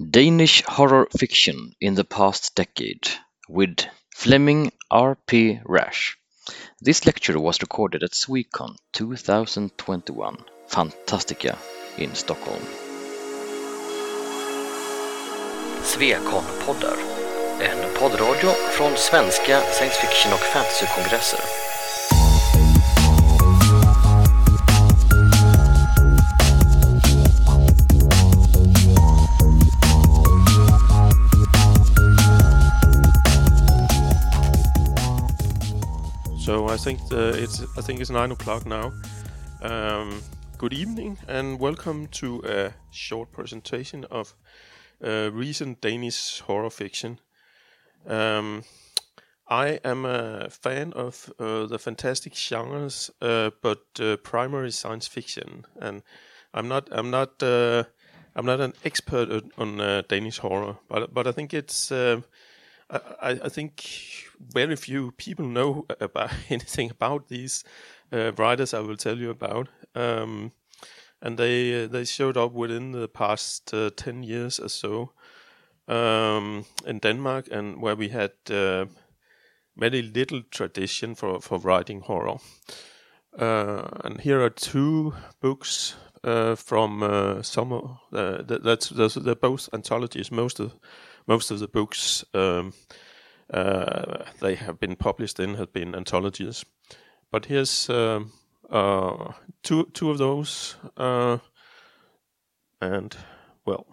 Danish 0.00 0.62
Horror 0.62 1.08
Fiction 1.18 1.72
in 1.80 1.96
the 1.96 2.04
Past 2.04 2.54
Decade 2.54 3.08
with 3.48 3.84
Flemming 4.14 4.70
R. 4.92 5.16
P. 5.26 5.58
Rasch. 5.64 6.16
This 6.80 7.04
lecture 7.04 7.36
was 7.40 7.60
recorded 7.62 8.04
at 8.04 8.12
Swecon 8.12 8.76
2021, 8.92 10.36
Fantastica 10.68 11.58
in 11.96 12.14
Stockholm. 12.14 12.62
Swecon-poddar, 15.82 16.98
en 17.60 17.94
poddradio 17.98 18.50
från 18.50 18.96
svenska 18.96 19.60
science 19.60 20.00
fiction 20.00 20.32
och 20.32 20.38
fantasykongresser. 20.38 21.67
So 36.48 36.66
I 36.66 36.78
think 36.78 37.06
the, 37.10 37.42
it's 37.42 37.60
I 37.76 37.82
think 37.82 38.00
it's 38.00 38.08
nine 38.08 38.32
o'clock 38.32 38.64
now. 38.64 38.90
Um, 39.60 40.22
good 40.56 40.72
evening 40.72 41.18
and 41.28 41.60
welcome 41.60 42.06
to 42.22 42.42
a 42.42 42.72
short 42.90 43.30
presentation 43.32 44.06
of 44.10 44.34
uh, 45.04 45.30
recent 45.30 45.82
Danish 45.82 46.40
horror 46.40 46.70
fiction. 46.70 47.20
Um, 48.06 48.62
I 49.46 49.78
am 49.84 50.06
a 50.06 50.48
fan 50.48 50.94
of 50.94 51.30
uh, 51.38 51.66
the 51.66 51.78
fantastic 51.78 52.34
genres, 52.34 53.10
uh, 53.20 53.50
but 53.60 53.82
uh, 54.00 54.16
primary 54.16 54.70
science 54.70 55.06
fiction, 55.06 55.66
and 55.78 56.02
I'm 56.54 56.66
not 56.66 56.88
I'm 56.90 57.10
not 57.10 57.42
uh, 57.42 57.84
I'm 58.34 58.46
not 58.46 58.62
an 58.62 58.72
expert 58.86 59.44
on, 59.58 59.82
uh, 59.82 60.00
Danish 60.08 60.38
horror, 60.38 60.78
but 60.88 61.12
but 61.12 61.26
I 61.26 61.32
think 61.32 61.52
it's 61.52 61.92
I, 62.90 63.30
I 63.44 63.48
think 63.48 63.84
very 64.38 64.76
few 64.76 65.12
people 65.12 65.46
know 65.46 65.86
about 66.00 66.30
anything 66.50 66.90
about 66.90 67.28
these 67.28 67.64
uh, 68.12 68.32
writers 68.32 68.74
I 68.74 68.80
will 68.80 68.96
tell 68.96 69.18
you 69.18 69.30
about. 69.30 69.68
Um, 69.94 70.52
and 71.20 71.36
they 71.38 71.86
they 71.86 72.04
showed 72.04 72.36
up 72.36 72.52
within 72.52 72.92
the 72.92 73.08
past 73.08 73.74
uh, 73.74 73.90
ten 73.96 74.22
years 74.22 74.60
or 74.60 74.68
so 74.68 75.12
um, 75.88 76.64
in 76.86 77.00
Denmark, 77.00 77.48
and 77.50 77.82
where 77.82 77.96
we 77.96 78.08
had 78.08 78.32
uh, 78.50 78.86
very 79.76 80.02
little 80.02 80.42
tradition 80.50 81.14
for 81.14 81.40
for 81.40 81.58
writing 81.58 82.00
horror. 82.00 82.38
Uh, 83.38 83.88
and 84.04 84.20
here 84.20 84.40
are 84.40 84.50
two 84.50 85.12
books 85.40 85.96
uh, 86.24 86.54
from 86.56 87.02
uh, 87.02 87.42
some. 87.42 87.72
Uh, 87.72 88.42
that, 88.42 88.62
that's, 88.64 88.88
that's 88.88 89.14
they're 89.14 89.34
both 89.34 89.68
anthologies. 89.72 90.30
Most 90.30 90.60
of 90.60 90.74
most 91.28 91.50
of 91.50 91.60
the 91.60 91.68
books 91.68 92.24
um, 92.34 92.72
uh, 93.52 94.24
they 94.40 94.54
have 94.54 94.80
been 94.80 94.96
published 94.96 95.40
in 95.40 95.54
have 95.54 95.72
been 95.72 95.94
anthologies. 95.94 96.64
But 97.30 97.46
here's 97.46 97.88
um, 97.90 98.32
uh, 98.70 99.32
two 99.62 99.84
two 99.92 100.10
of 100.10 100.18
those, 100.18 100.76
uh, 100.96 101.38
and 102.80 103.16
well, 103.64 103.86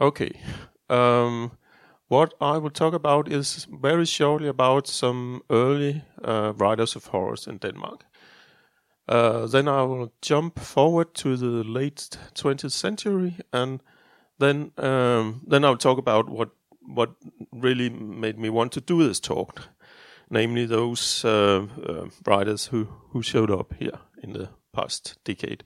okay. 0.00 0.40
Um, 0.88 1.52
what 2.08 2.34
I 2.40 2.58
will 2.58 2.70
talk 2.70 2.94
about 2.94 3.32
is 3.32 3.66
very 3.82 4.04
shortly 4.04 4.48
about 4.48 4.86
some 4.86 5.42
early 5.50 6.02
uh, 6.22 6.52
writers 6.56 6.96
of 6.96 7.06
horrors 7.06 7.46
in 7.46 7.58
Denmark. 7.58 8.04
Uh, 9.08 9.46
then 9.46 9.68
I 9.68 9.82
will 9.82 10.12
jump 10.22 10.60
forward 10.60 11.14
to 11.14 11.36
the 11.36 11.64
late 11.64 12.18
20th 12.34 12.72
century, 12.72 13.36
and 13.52 13.80
then 14.38 14.72
um, 14.78 15.42
then 15.46 15.64
I'll 15.64 15.76
talk 15.76 15.98
about 15.98 16.28
what 16.28 16.50
what 16.86 17.10
really 17.52 17.90
made 17.90 18.38
me 18.38 18.50
want 18.50 18.72
to 18.72 18.80
do 18.80 19.06
this 19.06 19.20
talk, 19.20 19.68
namely 20.30 20.66
those 20.66 21.24
uh, 21.24 21.66
uh, 21.88 22.06
writers 22.26 22.66
who 22.66 22.88
who 23.12 23.22
showed 23.22 23.50
up 23.50 23.74
here 23.78 23.98
in 24.22 24.32
the 24.32 24.48
past 24.72 25.16
decade. 25.24 25.64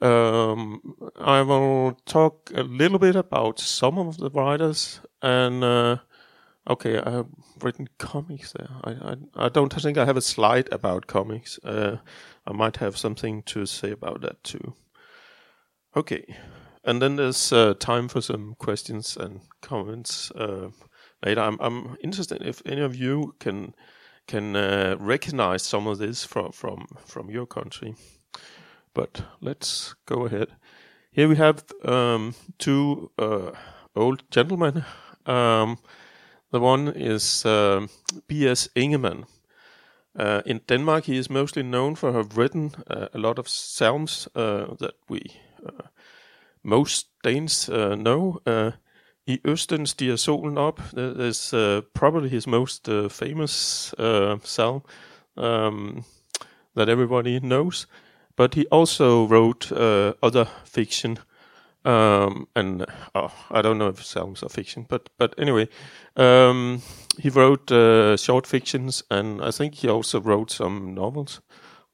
Um, 0.00 0.80
I 1.16 1.42
will 1.42 1.96
talk 2.06 2.50
a 2.54 2.62
little 2.62 2.98
bit 2.98 3.16
about 3.16 3.60
some 3.60 3.98
of 3.98 4.18
the 4.18 4.30
writers 4.30 5.00
and. 5.20 5.64
Uh, 5.64 5.96
okay, 6.68 6.98
I 6.98 7.10
have 7.10 7.26
written 7.60 7.88
comics 7.98 8.52
there. 8.52 8.68
I, 8.84 8.90
I, 8.90 9.46
I 9.46 9.48
don't 9.48 9.72
think 9.72 9.98
I 9.98 10.04
have 10.04 10.16
a 10.16 10.22
slide 10.22 10.68
about 10.72 11.06
comics. 11.06 11.58
Uh, 11.64 11.96
I 12.46 12.52
might 12.52 12.76
have 12.76 12.96
something 12.96 13.42
to 13.44 13.66
say 13.66 13.90
about 13.90 14.20
that 14.22 14.42
too. 14.44 14.74
Okay, 15.96 16.24
and 16.84 17.00
then 17.00 17.16
there's 17.16 17.52
uh, 17.52 17.74
time 17.74 18.08
for 18.08 18.20
some 18.20 18.54
questions 18.58 19.16
and 19.16 19.40
comments 19.60 20.30
uh, 20.32 20.70
later. 21.24 21.40
I'm, 21.40 21.58
I'm 21.60 21.96
interested 22.02 22.42
if 22.42 22.62
any 22.66 22.80
of 22.80 22.94
you 22.96 23.34
can 23.38 23.74
can 24.28 24.56
uh, 24.56 24.96
recognize 25.00 25.62
some 25.62 25.86
of 25.86 25.98
this 25.98 26.24
from 26.24 26.52
from 26.52 26.86
from 27.06 27.30
your 27.30 27.46
country. 27.46 27.94
But 28.94 29.24
let's 29.40 29.94
go 30.06 30.26
ahead. 30.26 30.48
Here 31.10 31.28
we 31.28 31.36
have 31.36 31.64
um, 31.84 32.34
two 32.58 33.10
uh, 33.18 33.52
old 33.94 34.22
gentlemen. 34.30 34.84
Um, 35.26 35.78
the 36.50 36.60
one 36.60 36.88
is 36.88 37.44
um, 37.46 37.88
B.S. 38.26 38.68
Ingemann. 38.74 39.24
Uh, 40.14 40.42
in 40.44 40.60
Denmark, 40.66 41.04
he 41.04 41.16
is 41.16 41.30
mostly 41.30 41.62
known 41.62 41.94
for 41.94 42.12
have 42.12 42.36
written 42.36 42.72
uh, 42.86 43.08
a 43.14 43.18
lot 43.18 43.38
of 43.38 43.48
psalms 43.48 44.28
that 44.34 44.94
we 45.08 45.22
most 46.62 47.08
Danes 47.24 47.68
uh, 47.68 47.94
know. 47.94 48.40
Uh, 48.46 48.72
I 49.26 49.38
Østen 49.44 49.86
stiger 49.86 50.16
solen 50.16 50.58
op. 50.58 50.80
Is 51.18 51.52
uh, 51.52 51.80
probably 51.94 52.28
his 52.28 52.46
most 52.46 52.88
uh, 52.88 53.08
famous 53.08 53.94
uh, 53.98 54.38
psalm 54.42 54.82
um, 55.36 56.04
that 56.74 56.88
everybody 56.88 57.38
knows. 57.40 57.86
But 58.36 58.54
he 58.54 58.66
also 58.70 59.26
wrote 59.26 59.72
uh, 59.72 60.12
other 60.22 60.46
fiction. 60.64 61.18
Um, 61.84 62.48
and 62.54 62.86
oh, 63.14 63.32
I 63.50 63.62
don't 63.62 63.78
know 63.78 63.88
if 63.88 64.04
psalms 64.04 64.42
are 64.42 64.48
fiction, 64.48 64.86
but 64.88 65.10
but 65.18 65.34
anyway, 65.38 65.68
um, 66.16 66.80
he 67.18 67.28
wrote 67.28 67.70
short 68.16 68.46
fictions, 68.46 69.04
and 69.10 69.40
I 69.42 69.50
think 69.50 69.74
he 69.74 69.90
also 69.90 70.20
wrote 70.20 70.52
some 70.52 70.94
novels 70.94 71.40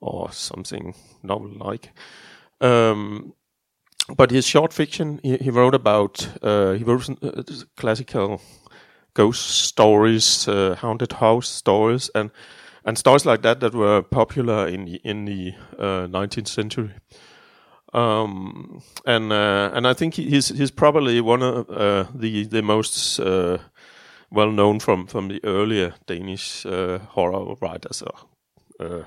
or 0.00 0.32
something 0.32 0.94
novel-like. 1.22 1.90
Um, 2.60 3.32
but 4.16 4.30
his 4.30 4.46
short 4.46 4.72
fiction, 4.72 5.20
he, 5.22 5.36
he 5.36 5.50
wrote 5.50 5.74
about 5.74 6.28
uh, 6.42 6.72
he 6.72 6.84
wrote 6.84 7.08
uh, 7.22 7.42
classical 7.76 8.40
ghost 9.14 9.46
stories, 9.50 10.48
uh, 10.48 10.76
haunted 10.80 11.12
house 11.12 11.48
stories, 11.48 12.10
and 12.14 12.30
and 12.84 12.96
stories 12.96 13.26
like 13.26 13.42
that 13.42 13.60
that 13.60 13.74
were 13.74 14.02
popular 14.02 14.66
in 14.66 14.86
the, 14.86 15.00
in 15.04 15.24
the 15.26 15.52
19th 15.78 16.38
uh, 16.38 16.44
century. 16.44 16.90
Um, 17.92 18.82
and 19.06 19.32
uh, 19.32 19.70
and 19.74 19.86
I 19.86 19.94
think 19.94 20.14
he's 20.14 20.48
he's 20.48 20.70
probably 20.70 21.20
one 21.20 21.42
of 21.42 21.68
uh, 21.70 22.04
the 22.14 22.44
the 22.44 22.62
most 22.62 23.18
well 24.30 24.52
known 24.52 24.80
from 24.80 25.06
from 25.06 25.28
the 25.28 25.40
earlier 25.44 25.94
Danish 26.06 26.64
horror 27.14 27.56
writers 27.60 28.02
or 28.02 29.06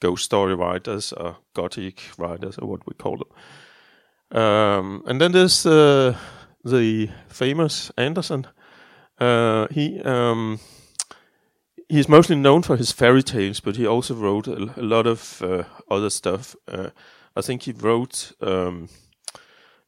ghost 0.00 0.24
story 0.24 0.54
writers 0.54 1.12
or 1.12 1.36
gothic 1.54 2.02
writers 2.18 2.58
or 2.58 2.68
what 2.68 2.86
we 2.86 2.94
call 2.94 3.16
them. 3.16 3.28
Um, 4.32 5.02
and 5.06 5.20
then 5.20 5.32
there's 5.32 5.66
uh, 5.66 6.16
the 6.64 7.10
famous 7.28 7.90
Andersen. 7.96 8.46
Uh, 9.18 9.66
he 9.70 10.00
um, 10.02 10.60
he's 11.88 12.08
mostly 12.08 12.36
known 12.36 12.62
for 12.62 12.76
his 12.76 12.92
fairy 12.92 13.22
tales, 13.22 13.60
but 13.60 13.76
he 13.76 13.86
also 13.86 14.14
wrote 14.14 14.46
a, 14.48 14.70
a 14.76 14.82
lot 14.82 15.06
of 15.06 15.42
uh, 15.42 15.64
other 15.90 16.10
stuff. 16.10 16.54
Uh, 16.68 16.90
I 17.36 17.42
think 17.42 17.62
he 17.62 17.72
wrote 17.72 18.32
um, 18.40 18.88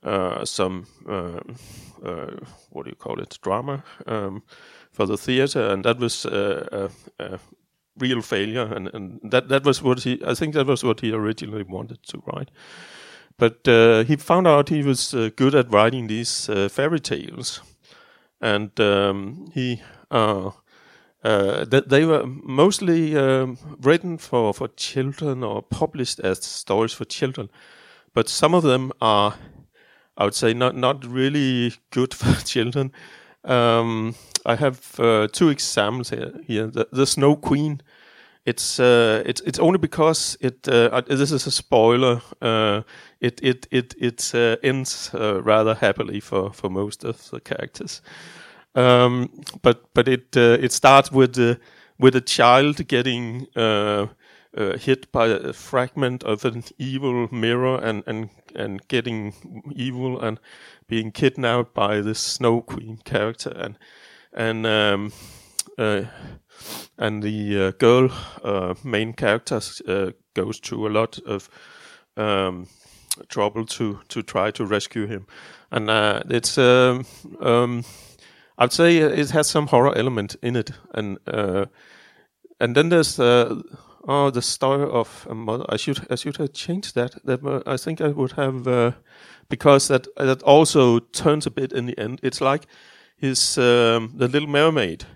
uh, 0.02 0.44
some 0.44 0.86
uh, 1.08 1.40
what 2.70 2.84
do 2.84 2.90
you 2.90 2.96
call 2.96 3.20
it 3.20 3.38
drama 3.42 3.84
um, 4.06 4.42
for 4.90 5.06
the 5.06 5.16
theater, 5.16 5.70
and 5.70 5.84
that 5.84 5.98
was 5.98 6.24
a, 6.24 6.90
a 7.18 7.38
real 7.98 8.22
failure. 8.22 8.74
And, 8.74 8.88
and 8.94 9.20
that 9.30 9.48
that 9.48 9.64
was 9.64 9.82
what 9.82 10.02
he 10.02 10.20
I 10.26 10.34
think 10.34 10.54
that 10.54 10.66
was 10.66 10.82
what 10.82 11.00
he 11.00 11.12
originally 11.12 11.64
wanted 11.64 12.02
to 12.08 12.22
write. 12.26 12.50
But 13.38 13.66
uh, 13.66 14.04
he 14.04 14.16
found 14.16 14.46
out 14.46 14.68
he 14.68 14.82
was 14.82 15.14
uh, 15.14 15.30
good 15.36 15.54
at 15.54 15.72
writing 15.72 16.06
these 16.06 16.48
uh, 16.48 16.68
fairy 16.68 17.00
tales, 17.00 17.60
and 18.40 18.78
um, 18.80 19.50
he 19.54 19.82
uh, 20.10 20.50
uh, 21.24 21.64
that 21.64 21.88
they 21.88 22.04
were 22.04 22.26
mostly 22.26 23.16
um, 23.16 23.58
written 23.80 24.18
for 24.18 24.52
for 24.52 24.68
children 24.68 25.42
or 25.42 25.62
published 25.62 26.20
as 26.20 26.44
stories 26.44 26.92
for 26.92 27.04
children. 27.04 27.48
But 28.14 28.28
some 28.28 28.54
of 28.54 28.62
them 28.62 28.92
are, 29.00 29.34
I 30.16 30.24
would 30.24 30.34
say, 30.34 30.52
not 30.54 30.76
not 30.76 31.04
really 31.04 31.74
good 31.90 32.14
for 32.14 32.44
children. 32.44 32.92
Um, 33.44 34.14
I 34.44 34.56
have 34.56 34.80
two 35.32 35.48
examples 35.48 36.10
here. 36.10 36.32
here. 36.46 36.66
The, 36.66 36.88
the 36.92 37.06
Snow 37.06 37.36
Queen 37.36 37.80
it's 38.44 38.80
uh, 38.80 39.22
it's 39.24 39.40
it's 39.42 39.58
only 39.58 39.78
because 39.78 40.36
it 40.40 40.68
uh, 40.68 41.00
this 41.06 41.30
is 41.32 41.46
a 41.46 41.50
spoiler. 41.50 42.20
Uh, 42.40 42.82
it 43.20 43.40
it 43.42 43.66
it 43.70 43.94
it 43.98 44.32
uh, 44.34 44.56
ends 44.62 45.10
uh, 45.14 45.42
rather 45.42 45.74
happily 45.74 46.20
for 46.20 46.52
for 46.52 46.70
most 46.70 47.04
of 47.04 47.30
the 47.30 47.40
characters. 47.40 48.02
Um, 48.74 49.30
but 49.62 49.92
but 49.94 50.08
it 50.08 50.36
uh, 50.36 50.58
it 50.60 50.72
starts 50.72 51.12
with 51.12 51.38
uh, 51.38 51.56
with 51.98 52.16
a 52.16 52.20
child 52.20 52.86
getting 52.88 53.46
uh, 53.54 54.06
uh, 54.56 54.76
hit 54.78 55.12
by 55.12 55.26
a 55.28 55.52
fragment 55.52 56.24
of 56.24 56.44
an 56.44 56.64
evil 56.78 57.28
mirror 57.30 57.78
and 57.78 58.02
and 58.06 58.30
and 58.56 58.86
getting 58.88 59.34
evil 59.74 60.20
and 60.20 60.40
being 60.88 61.12
kidnapped 61.12 61.74
by 61.74 62.00
this 62.00 62.18
Snow 62.18 62.60
Queen 62.60 62.98
character 63.04 63.50
and 63.50 63.78
and 64.32 64.66
um, 64.66 65.12
uh, 65.78 66.02
and 66.98 67.22
the 67.22 67.60
uh, 67.60 67.70
girl 67.78 68.10
uh, 68.44 68.74
main 68.84 69.12
character 69.12 69.60
uh, 69.88 70.10
goes 70.34 70.58
through 70.58 70.86
a 70.86 70.92
lot 70.92 71.18
of 71.26 71.48
um, 72.16 72.66
trouble 73.28 73.66
to 73.66 73.98
to 74.08 74.22
try 74.22 74.50
to 74.50 74.64
rescue 74.64 75.06
him, 75.06 75.26
and 75.70 75.90
uh, 75.90 76.22
it's 76.30 76.58
um, 76.58 77.04
um, 77.40 77.84
I'd 78.58 78.72
say 78.72 78.98
it 78.98 79.30
has 79.30 79.48
some 79.50 79.66
horror 79.66 79.96
element 79.96 80.36
in 80.42 80.56
it, 80.56 80.72
and 80.94 81.18
uh, 81.26 81.66
and 82.60 82.74
then 82.74 82.88
there's 82.88 83.18
uh, 83.18 83.62
oh 84.08 84.30
the 84.30 84.42
story 84.42 84.88
of 84.90 85.26
a 85.30 85.34
mother. 85.34 85.64
I 85.68 85.76
should 85.76 86.06
I 86.10 86.16
should 86.16 86.36
have 86.36 86.52
changed 86.52 86.94
that. 86.94 87.14
That 87.24 87.44
uh, 87.44 87.62
I 87.66 87.76
think 87.76 88.00
I 88.00 88.08
would 88.08 88.32
have 88.32 88.68
uh, 88.68 88.92
because 89.48 89.88
that 89.88 90.06
that 90.16 90.42
also 90.42 90.98
turns 91.00 91.46
a 91.46 91.50
bit 91.50 91.72
in 91.72 91.86
the 91.86 91.98
end. 91.98 92.20
It's 92.22 92.40
like 92.40 92.66
his 93.16 93.58
um, 93.58 94.12
the 94.16 94.28
Little 94.28 94.48
Mermaid. 94.48 95.06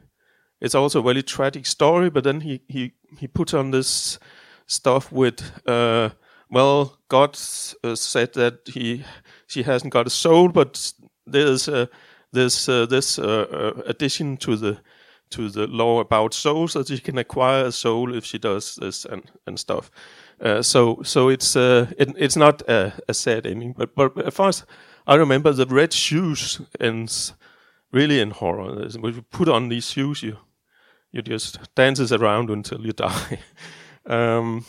It's 0.61 0.75
also 0.75 1.01
a 1.01 1.03
very 1.03 1.23
tragic 1.23 1.67
story, 1.67 2.11
but 2.11 2.25
then 2.25 2.41
he 2.41 2.61
he 2.69 2.93
he 3.19 3.29
puts 3.29 3.55
on 3.55 3.71
this 3.71 4.19
stuff 4.67 5.13
with 5.13 5.41
uh, 5.67 6.11
well, 6.51 6.99
God 7.09 7.39
uh, 7.85 7.95
said 7.95 8.33
that 8.35 8.61
he 8.67 9.05
she 9.47 9.63
hasn't 9.63 9.93
got 9.93 10.07
a 10.07 10.11
soul, 10.11 10.49
but 10.49 10.93
there's 11.27 11.69
this 12.33 12.69
uh, 12.69 12.87
this 12.87 13.19
uh, 13.19 13.47
uh, 13.51 13.83
addition 13.87 14.37
to 14.37 14.57
the 14.57 14.79
to 15.31 15.49
the 15.49 15.67
law 15.67 16.01
about 16.01 16.35
souls 16.35 16.73
that 16.75 16.87
she 16.87 16.99
can 17.01 17.19
acquire 17.19 17.65
a 17.67 17.73
soul 17.73 18.15
if 18.15 18.25
she 18.25 18.39
does 18.39 18.77
this 18.77 19.05
and 19.05 19.31
and 19.47 19.59
stuff. 19.59 19.91
Uh, 20.41 20.63
so 20.63 21.03
so 21.03 21.29
it's 21.29 21.57
uh, 21.57 21.87
it, 21.99 22.15
it's 22.17 22.37
not 22.37 22.63
a, 22.69 22.93
a, 23.09 23.15
sad 23.15 23.47
ending, 23.47 23.73
but 23.73 23.95
but 23.95 24.27
as 24.27 24.35
far 24.35 24.49
as 24.49 24.65
I 25.07 25.17
remember, 25.17 25.53
the 25.53 25.67
red 25.67 25.93
shoes 25.93 26.61
ends 26.79 27.35
really 27.93 28.21
in 28.21 28.31
horror. 28.31 28.89
When 29.01 29.15
you 29.15 29.23
put 29.23 29.49
on 29.49 29.69
these 29.69 29.91
shoes, 29.91 30.23
you 30.23 30.37
you 31.13 31.23
just 31.23 31.59
dances 31.75 32.13
around 32.13 32.51
until 32.51 32.85
you 32.85 32.93
die. 33.07 33.39
um, 34.07 34.65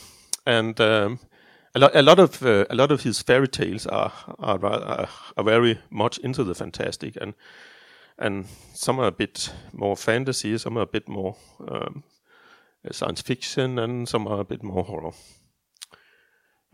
and 0.46 0.80
um, 0.80 1.20
a 1.76 1.80
lot, 1.80 1.96
a 1.96 2.02
lot 2.02 2.20
of 2.20 2.44
uh, 2.44 2.66
a 2.70 2.76
lot 2.76 2.92
of 2.92 3.04
his 3.04 3.22
fairy 3.22 3.48
tales 3.48 3.86
are 3.88 4.14
are, 4.40 5.08
are 5.38 5.44
very 5.44 5.80
much 5.90 6.18
into 6.20 6.44
the 6.44 6.56
fantastic, 6.56 7.18
and 7.22 7.34
and 8.18 8.46
some 8.74 9.00
are 9.00 9.08
a 9.08 9.12
bit 9.12 9.54
more 9.74 9.96
fantasy, 9.96 10.58
some 10.58 10.78
are 10.78 10.84
a 10.84 10.88
bit 10.88 11.08
more 11.08 11.36
um, 11.68 12.04
science 12.92 13.22
fiction, 13.22 13.80
and 13.80 14.08
some 14.08 14.28
are 14.28 14.40
a 14.40 14.46
bit 14.46 14.64
more 14.64 14.84
horror. 14.84 15.12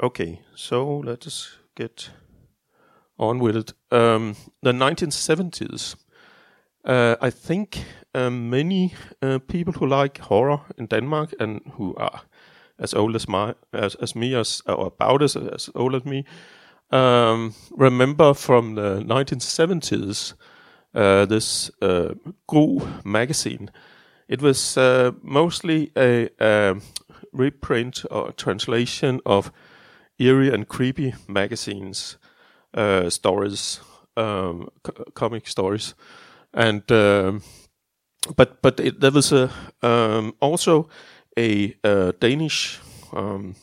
Okay, 0.01 0.42
so 0.56 0.98
let 0.98 1.27
us 1.27 1.57
get 1.75 2.10
on 3.18 3.39
with 3.39 3.56
it. 3.56 3.74
Um, 3.92 4.36
the 4.62 4.71
1970s. 4.71 5.95
Uh, 6.84 7.16
I 7.22 7.30
think 7.30 7.86
uh, 8.14 8.30
many 8.30 8.94
uh, 9.22 9.40
people 9.40 9.74
who 9.74 9.88
like 9.88 10.18
horror 10.20 10.60
in 10.78 10.88
Denmark 10.88 11.34
and 11.40 11.62
who 11.78 11.96
are 11.96 12.22
as 12.78 12.94
old 12.94 13.16
as 13.16 13.28
my 13.28 13.54
as, 13.72 13.96
as 13.96 14.16
me 14.16 14.36
as 14.36 14.62
or 14.68 14.88
about 14.88 15.22
as 15.22 15.36
as 15.36 15.70
old 15.76 15.96
as 15.96 16.06
me 16.06 16.26
um, 16.92 17.54
remember 17.72 18.34
from 18.34 18.76
the 18.76 19.04
1970s 19.04 20.36
uh, 20.96 21.26
this 21.26 21.72
uh, 21.82 22.14
magazine. 23.04 23.72
It 24.28 24.42
was 24.42 24.78
uh, 24.78 25.12
mostly 25.22 25.92
a, 25.98 26.30
a, 26.40 26.76
reprint 27.32 28.06
or 28.12 28.32
translation 28.32 29.20
of 29.26 29.52
eerie 30.20 30.54
and 30.54 30.68
creepy 30.68 31.16
magazines 31.28 32.18
uh, 32.76 33.10
stories, 33.10 33.82
um, 34.16 34.70
comic 35.16 35.48
stories, 35.48 35.96
and 36.54 36.92
um, 36.92 37.42
but 38.36 38.62
but 38.62 38.80
it, 38.80 39.00
there 39.00 39.12
was 39.12 39.32
a 39.32 39.50
um, 39.82 40.34
also 40.40 40.90
a 41.38 41.76
uh, 41.84 42.12
Danish 42.20 42.80
um, 43.14 43.56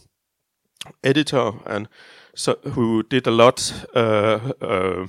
editor 1.05 1.53
and 1.67 1.89
so, 2.35 2.57
who 2.73 3.03
did 3.03 3.27
a 3.27 3.31
lot 3.31 3.73
uh, 3.95 4.53
uh, 4.61 5.07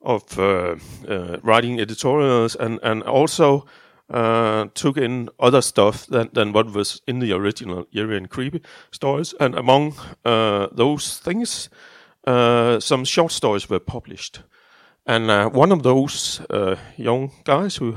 of 0.00 0.38
uh, 0.38 0.76
uh, 1.08 1.36
writing 1.42 1.80
editorials 1.80 2.56
and 2.56 2.80
and 2.82 3.02
also 3.02 3.66
uh, 4.10 4.66
took 4.74 4.96
in 4.96 5.28
other 5.38 5.62
stuff 5.62 6.06
than, 6.06 6.28
than 6.32 6.52
what 6.52 6.72
was 6.74 7.00
in 7.06 7.20
the 7.20 7.32
original 7.32 7.86
eerie 7.92 8.16
and 8.16 8.28
creepy 8.30 8.60
stories. 8.90 9.34
And 9.40 9.54
among 9.54 9.94
those 10.24 11.18
things, 11.18 11.70
some 12.26 13.04
short 13.04 13.32
stories 13.32 13.70
were 13.70 13.80
published. 13.80 14.42
And 15.06 15.52
one 15.52 15.72
of 15.72 15.82
those 15.82 16.40
young 16.96 17.32
guys 17.44 17.76
who 17.76 17.96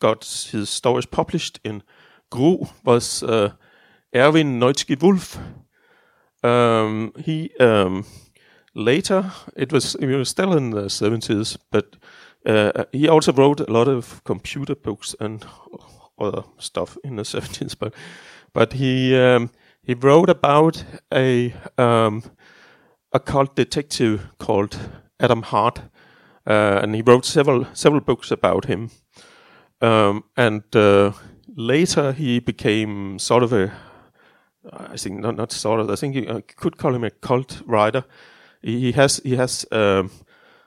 got 0.00 0.24
his 0.50 0.70
stories 0.70 1.06
published 1.06 1.60
in 1.64 1.82
Gru 2.30 2.66
was 2.84 3.22
uh, 3.22 3.52
Erwin 4.14 4.60
Neutzsky-Wulff. 4.60 5.38
Um, 6.42 7.12
he 7.18 7.50
um, 7.58 8.04
later 8.74 9.32
it 9.56 9.72
was 9.72 9.96
it 9.96 10.06
was 10.06 10.28
still 10.28 10.56
in 10.56 10.70
the 10.70 10.88
seventies, 10.88 11.58
but 11.70 11.96
uh, 12.46 12.84
he 12.92 13.08
also 13.08 13.32
wrote 13.32 13.60
a 13.60 13.72
lot 13.72 13.88
of 13.88 14.22
computer 14.24 14.76
books 14.76 15.16
and 15.20 15.44
other 16.18 16.44
stuff 16.58 16.96
in 17.02 17.16
the 17.16 17.24
seventies. 17.34 17.74
But 17.74 17.94
but 18.52 18.74
he 18.74 19.16
um, 19.16 19.50
he 19.82 19.94
wrote 19.94 20.30
about 20.30 20.84
a 21.12 21.54
um, 21.76 22.22
occult 23.12 23.56
detective 23.56 24.28
called 24.38 24.78
Adam 25.18 25.42
Hart, 25.42 25.80
uh, 26.48 26.80
and 26.82 26.94
he 26.94 27.02
wrote 27.02 27.26
several 27.26 27.66
several 27.72 28.00
books 28.00 28.30
about 28.30 28.64
him. 28.64 28.90
Um, 29.80 30.24
and 30.36 30.62
uh, 30.74 31.12
later 31.56 32.12
he 32.12 32.40
became 32.40 33.18
sort 33.18 33.42
of 33.42 33.52
a, 33.52 33.72
I 34.92 34.96
think 34.96 35.20
not 35.20 35.36
not 35.36 35.52
sort 35.52 35.80
of, 35.80 35.90
I 35.90 35.96
think 35.96 36.14
you 36.14 36.42
could 36.56 36.76
call 36.76 36.94
him 36.94 37.04
a 37.04 37.10
cult 37.10 37.62
writer. 37.66 38.04
He 38.62 38.92
has 38.92 39.20
he 39.24 39.36
has 39.36 39.66
um, 39.70 40.10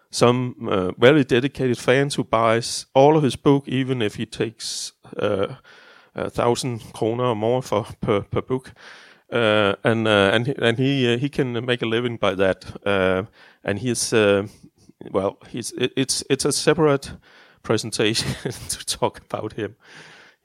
some 0.10 0.56
uh, 0.70 0.92
very 0.98 1.24
dedicated 1.24 1.78
fans 1.78 2.16
who 2.16 2.24
buys 2.24 2.86
all 2.94 3.18
of 3.18 3.24
his 3.24 3.36
book, 3.36 3.68
even 3.68 4.02
if 4.02 4.16
he 4.16 4.26
takes 4.26 4.94
uh, 5.18 5.56
a 6.16 6.30
thousand 6.30 6.82
kroner 6.94 7.26
or 7.26 7.36
more 7.36 7.62
for 7.62 7.86
per 8.02 8.22
per 8.22 8.42
book. 8.42 8.74
Uh, 9.34 9.76
and 9.84 10.08
uh, 10.08 10.32
and 10.34 10.48
he, 10.48 10.54
and 10.62 10.78
he 10.78 11.14
uh, 11.14 11.18
he 11.18 11.30
can 11.30 11.66
make 11.66 11.82
a 11.82 11.86
living 11.86 12.18
by 12.18 12.36
that. 12.36 12.66
Uh, 12.86 13.24
and 13.64 13.80
he's 13.80 14.14
well, 15.12 15.38
he's 15.50 15.72
it, 15.72 15.94
it's 15.96 16.24
it's 16.30 16.46
a 16.46 16.52
separate 16.52 17.12
presentation 17.64 18.34
to 18.70 18.86
talk 18.86 19.20
about 19.20 19.54
him. 19.54 19.76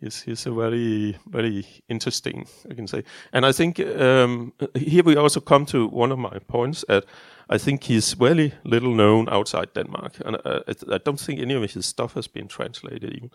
He's 0.00 0.22
he's 0.22 0.46
a 0.46 0.52
very 0.52 1.16
very 1.26 1.66
interesting 1.88 2.46
I 2.70 2.74
can 2.74 2.86
say, 2.86 3.04
and 3.32 3.46
I 3.46 3.52
think 3.52 3.80
um, 3.80 4.52
here 4.74 5.02
we 5.04 5.16
also 5.16 5.40
come 5.40 5.66
to 5.66 5.88
one 5.88 6.12
of 6.12 6.18
my 6.18 6.38
points 6.48 6.84
that 6.88 7.04
I 7.48 7.58
think 7.58 7.84
he's 7.84 8.14
very 8.14 8.52
little 8.64 8.94
known 8.94 9.28
outside 9.28 9.72
Denmark, 9.74 10.14
and 10.24 10.36
uh, 10.44 10.60
I 10.92 10.98
don't 10.98 11.20
think 11.20 11.40
any 11.40 11.54
of 11.54 11.72
his 11.72 11.86
stuff 11.86 12.14
has 12.14 12.28
been 12.28 12.48
translated 12.48 13.04
even, 13.14 13.30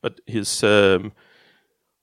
but 0.00 0.20
his 0.26 0.62
um, 0.64 1.12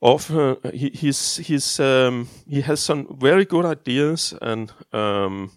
often 0.02 0.58
he 0.74 0.90
he's 0.90 1.38
he's 1.38 1.80
um, 1.80 2.28
he 2.48 2.62
has 2.62 2.80
some 2.80 3.18
very 3.20 3.46
good 3.46 3.66
ideas 3.66 4.34
and 4.42 4.72
um, 4.94 5.52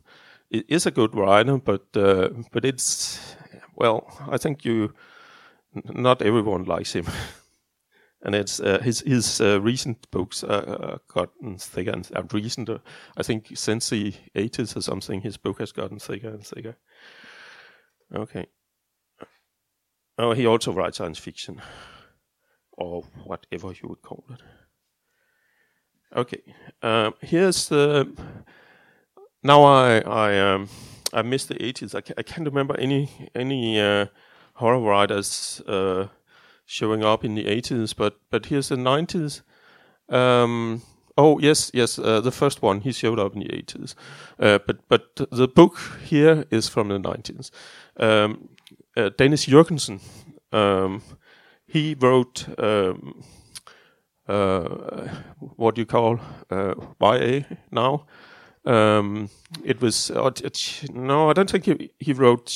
it 0.50 0.64
is 0.68 0.86
a 0.86 0.90
good 0.90 1.14
writer, 1.14 1.58
but 1.58 1.96
uh, 1.96 2.30
but 2.52 2.64
it's 2.64 3.36
well 3.76 4.06
I 4.30 4.38
think 4.38 4.64
you 4.64 4.92
not 5.74 6.22
everyone 6.22 6.64
likes 6.64 6.92
him. 6.92 7.06
and 8.22 8.34
it's 8.34 8.60
uh, 8.60 8.80
his 8.82 9.00
his 9.00 9.40
uh, 9.40 9.60
recent 9.60 10.10
books 10.10 10.44
uh, 10.44 10.98
gotten 11.08 11.56
thicker 11.58 11.90
and 11.90 12.08
uh, 12.14 12.22
recent. 12.32 12.68
Uh, 12.68 12.78
I 13.16 13.22
think 13.22 13.48
since 13.54 13.90
the 13.90 14.14
eighties 14.34 14.76
or 14.76 14.82
something, 14.82 15.20
his 15.20 15.36
book 15.36 15.58
has 15.60 15.72
gotten 15.72 15.98
thicker 15.98 16.28
and 16.28 16.46
thicker. 16.46 16.76
Okay. 18.14 18.46
Oh, 20.18 20.32
he 20.32 20.46
also 20.46 20.72
writes 20.72 20.98
science 20.98 21.18
fiction, 21.18 21.62
or 22.72 23.04
whatever 23.24 23.68
you 23.68 23.88
would 23.88 24.02
call 24.02 24.24
it. 24.30 24.42
Okay, 26.14 26.42
um, 26.82 27.14
here's 27.20 27.68
the. 27.68 28.12
Now 29.42 29.64
I 29.64 30.00
I 30.00 30.38
um 30.38 30.68
I 31.12 31.22
missed 31.22 31.48
the 31.48 31.62
eighties. 31.64 31.94
I, 31.94 32.02
ca- 32.02 32.14
I 32.18 32.22
can't 32.22 32.46
remember 32.46 32.76
any 32.78 33.08
any 33.34 33.80
uh, 33.80 34.06
horror 34.54 34.80
writers 34.80 35.62
uh, 35.66 36.08
showing 36.66 37.04
up 37.04 37.24
in 37.24 37.34
the 37.34 37.44
80s, 37.46 37.96
but 37.96 38.18
but 38.30 38.46
here's 38.46 38.68
the 38.68 38.76
90s. 38.76 39.42
Um, 40.08 40.82
oh 41.18 41.38
yes, 41.40 41.70
yes. 41.74 41.98
Uh, 41.98 42.20
the 42.20 42.30
first 42.32 42.62
one 42.62 42.80
he 42.80 42.92
showed 42.92 43.18
up 43.18 43.34
in 43.34 43.40
the 43.40 43.54
eighties, 43.54 43.94
uh, 44.40 44.58
but 44.66 44.78
but 44.88 45.16
the 45.32 45.48
book 45.48 45.78
here 46.04 46.44
is 46.50 46.68
from 46.68 46.88
the 46.88 46.98
nineties. 46.98 47.50
Um, 47.98 48.48
uh, 48.96 49.10
Dennis 49.18 49.46
Jürgensen, 49.46 50.00
um, 50.52 51.02
he 51.66 51.94
wrote 52.00 52.46
um, 52.58 53.22
uh, 54.28 55.08
what 55.56 55.78
you 55.78 55.86
call 55.86 56.20
YA 57.00 57.42
now. 57.72 58.06
Um, 58.64 59.30
it 59.64 59.80
was 59.80 60.10
uh, 60.10 60.30
no, 60.92 61.30
I 61.30 61.32
don't 61.32 61.50
think 61.50 61.64
he, 61.64 61.90
he 61.98 62.12
wrote 62.12 62.52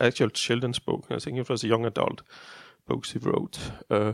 actual 0.00 0.30
children's 0.30 0.78
book. 0.78 1.06
I 1.10 1.18
think 1.18 1.38
it 1.38 1.48
was 1.48 1.64
young 1.64 1.84
adult 1.84 2.22
books 2.86 3.12
he 3.12 3.18
wrote. 3.18 3.58
Uh, 3.90 4.12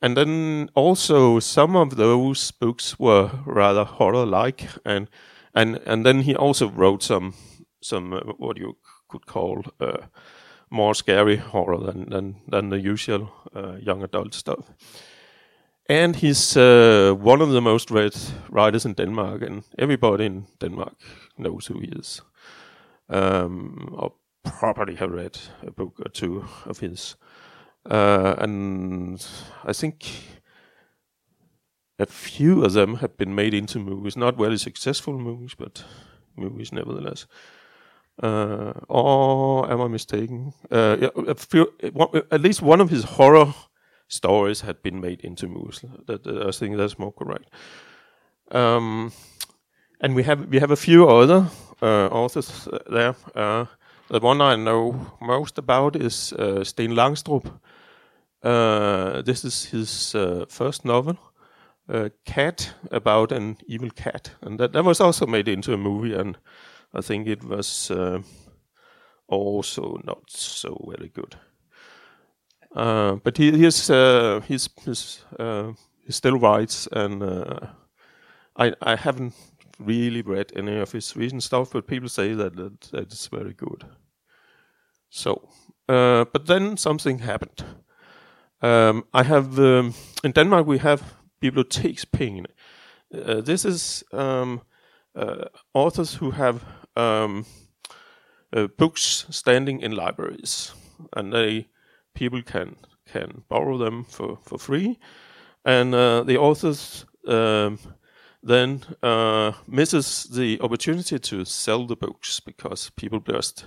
and 0.00 0.16
then 0.16 0.68
also 0.74 1.40
some 1.40 1.76
of 1.76 1.96
those 1.96 2.50
books 2.50 2.98
were 2.98 3.30
rather 3.46 3.84
horror-like, 3.84 4.68
and 4.84 5.08
and 5.54 5.80
and 5.86 6.04
then 6.04 6.20
he 6.20 6.36
also 6.36 6.68
wrote 6.68 7.02
some 7.02 7.34
some 7.80 8.12
uh, 8.12 8.20
what 8.36 8.58
you 8.58 8.76
could 9.08 9.26
call 9.26 9.64
uh, 9.80 10.06
more 10.70 10.94
scary 10.94 11.36
horror 11.36 11.78
than 11.78 12.10
than 12.10 12.36
than 12.48 12.70
the 12.70 12.78
usual 12.92 13.30
uh, 13.54 13.76
young 13.80 14.02
adult 14.02 14.34
stuff. 14.34 14.70
And 15.88 16.16
he's 16.16 16.56
uh, 16.56 17.14
one 17.16 17.40
of 17.40 17.50
the 17.50 17.60
most 17.60 17.90
read 17.90 18.16
writers 18.50 18.84
in 18.84 18.94
Denmark, 18.94 19.42
and 19.42 19.62
everybody 19.78 20.26
in 20.26 20.46
Denmark 20.58 20.96
knows 21.38 21.66
who 21.66 21.78
he 21.78 21.86
is. 21.86 22.22
Um, 23.08 23.94
or 23.96 24.12
probably 24.42 24.96
have 24.96 25.12
read 25.12 25.38
a 25.66 25.70
book 25.70 26.00
or 26.04 26.10
two 26.10 26.44
of 26.64 26.80
his. 26.80 27.16
Uh, 27.88 28.34
and 28.38 29.24
I 29.64 29.72
think 29.72 30.06
a 31.98 32.06
few 32.06 32.64
of 32.64 32.72
them 32.72 32.96
have 32.96 33.16
been 33.16 33.34
made 33.34 33.54
into 33.54 33.78
movies, 33.78 34.16
not 34.16 34.36
very 34.36 34.58
successful 34.58 35.18
movies, 35.18 35.54
but 35.56 35.84
movies 36.36 36.72
nevertheless. 36.72 37.26
Uh, 38.22 38.72
or 38.88 39.70
am 39.70 39.80
I 39.80 39.88
mistaken? 39.88 40.52
Uh, 40.70 40.96
yeah, 41.00 41.10
a 41.28 41.34
few, 41.34 41.72
at 42.30 42.40
least 42.40 42.62
one 42.62 42.80
of 42.80 42.90
his 42.90 43.04
horror 43.04 43.54
stories 44.08 44.60
had 44.60 44.82
been 44.82 45.00
made 45.00 45.20
into 45.24 45.48
movies. 45.48 45.84
That, 46.06 46.26
I 46.26 46.50
think 46.50 46.76
that's 46.76 46.98
more 46.98 47.12
correct. 47.12 47.50
Um, 48.50 49.12
and 50.00 50.14
we 50.14 50.22
have 50.22 50.46
we 50.48 50.60
have 50.60 50.70
a 50.70 50.76
few 50.76 51.08
other 51.08 51.46
uh, 51.82 52.08
authors 52.12 52.68
there. 52.90 53.14
Uh, 53.34 53.66
the 54.08 54.20
one 54.20 54.40
I 54.40 54.56
know 54.56 54.94
most 55.20 55.58
about 55.58 55.96
is 55.96 56.32
uh, 56.32 56.64
Sten 56.64 56.94
Langstrup. 56.94 57.44
Uh, 58.42 59.22
this 59.22 59.44
is 59.44 59.64
his 59.64 60.14
uh, 60.14 60.44
first 60.48 60.84
novel, 60.84 61.16
uh, 61.88 62.10
Cat, 62.24 62.74
about 62.90 63.32
an 63.32 63.56
evil 63.66 63.90
cat, 63.90 64.30
and 64.42 64.60
that, 64.60 64.72
that 64.72 64.84
was 64.84 65.00
also 65.00 65.26
made 65.26 65.48
into 65.48 65.72
a 65.72 65.76
movie, 65.76 66.14
and 66.14 66.38
I 66.94 67.00
think 67.00 67.26
it 67.26 67.42
was 67.42 67.90
also 69.28 70.00
not 70.04 70.30
so 70.30 70.76
very 70.96 71.08
good. 71.08 71.36
Uh, 72.76 73.16
but 73.24 73.38
he 73.38 73.48
uh, 73.48 74.40
he's, 74.40 74.68
he's 74.84 75.24
uh, 75.38 75.72
he 76.04 76.12
still 76.12 76.38
writes, 76.38 76.88
and 76.92 77.22
I 78.56 78.72
I 78.82 78.96
haven't 78.96 79.34
really 79.78 80.22
read 80.22 80.52
any 80.56 80.80
of 80.80 80.92
his 80.92 81.16
recent 81.16 81.42
stuff, 81.42 81.72
but 81.72 81.86
people 81.86 82.08
say 82.08 82.34
that 82.34 82.56
that, 82.56 82.92
it's 82.92 83.28
very 83.28 83.54
good. 83.54 83.84
So, 85.10 85.48
but 85.86 86.46
then 86.46 86.76
something 86.76 87.20
happened. 87.20 87.64
Um, 88.62 89.04
I 89.14 89.22
have 89.22 89.58
um, 89.58 89.94
in 90.24 90.32
Denmark 90.32 90.66
we 90.66 90.78
have 90.78 91.02
bibliotekspengene. 91.40 92.46
Uh, 93.14 93.40
this 93.40 93.64
is 93.64 94.04
um, 94.12 94.60
uh, 95.14 95.44
authors 95.72 96.14
who 96.14 96.30
have 96.32 96.60
um, 96.96 97.46
uh, 98.56 98.66
books 98.78 99.26
standing 99.30 99.80
in 99.80 99.92
libraries, 99.92 100.72
and 101.12 101.32
they 101.32 101.66
people 102.16 102.42
can 102.42 102.76
can 103.12 103.44
borrow 103.48 103.78
them 103.78 104.04
for 104.04 104.38
for 104.42 104.58
free, 104.58 104.98
and 105.64 105.94
uh, 105.94 106.24
the 106.24 106.38
authors 106.38 107.06
um, 107.28 107.78
then 108.42 108.82
uh, 109.02 109.52
misses 109.66 110.24
the 110.24 110.60
opportunity 110.60 111.18
to 111.18 111.44
sell 111.44 111.86
the 111.86 111.96
books 111.96 112.40
because 112.40 112.90
people 112.96 113.20
just 113.20 113.66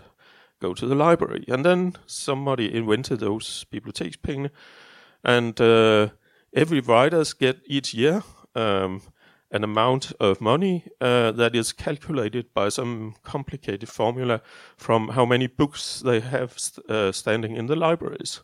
go 0.62 0.74
to 0.74 0.88
the 0.88 0.96
library, 0.96 1.46
and 1.48 1.64
then 1.64 1.94
somebody 2.06 2.76
invented 2.76 3.20
those 3.20 3.66
bibliotekspengene, 3.72 4.50
and 5.24 5.62
uh, 5.62 6.10
every 6.54 6.82
writers 6.82 7.34
get 7.34 7.62
each 7.66 7.94
year. 7.94 8.24
Um, 8.56 9.02
an 9.52 9.64
amount 9.64 10.12
of 10.20 10.42
money 10.42 10.84
uh, 11.02 11.32
that 11.32 11.56
is 11.56 11.74
calculated 11.74 12.54
by 12.54 12.70
some 12.70 13.16
complicated 13.24 13.90
formula 13.90 14.42
from 14.78 15.10
how 15.10 15.26
many 15.26 15.48
books 15.48 16.02
they 16.06 16.20
have 16.20 16.54
st 16.58 16.90
uh, 16.90 17.12
standing 17.12 17.58
in 17.58 17.68
the 17.68 17.76
libraries. 17.76 18.44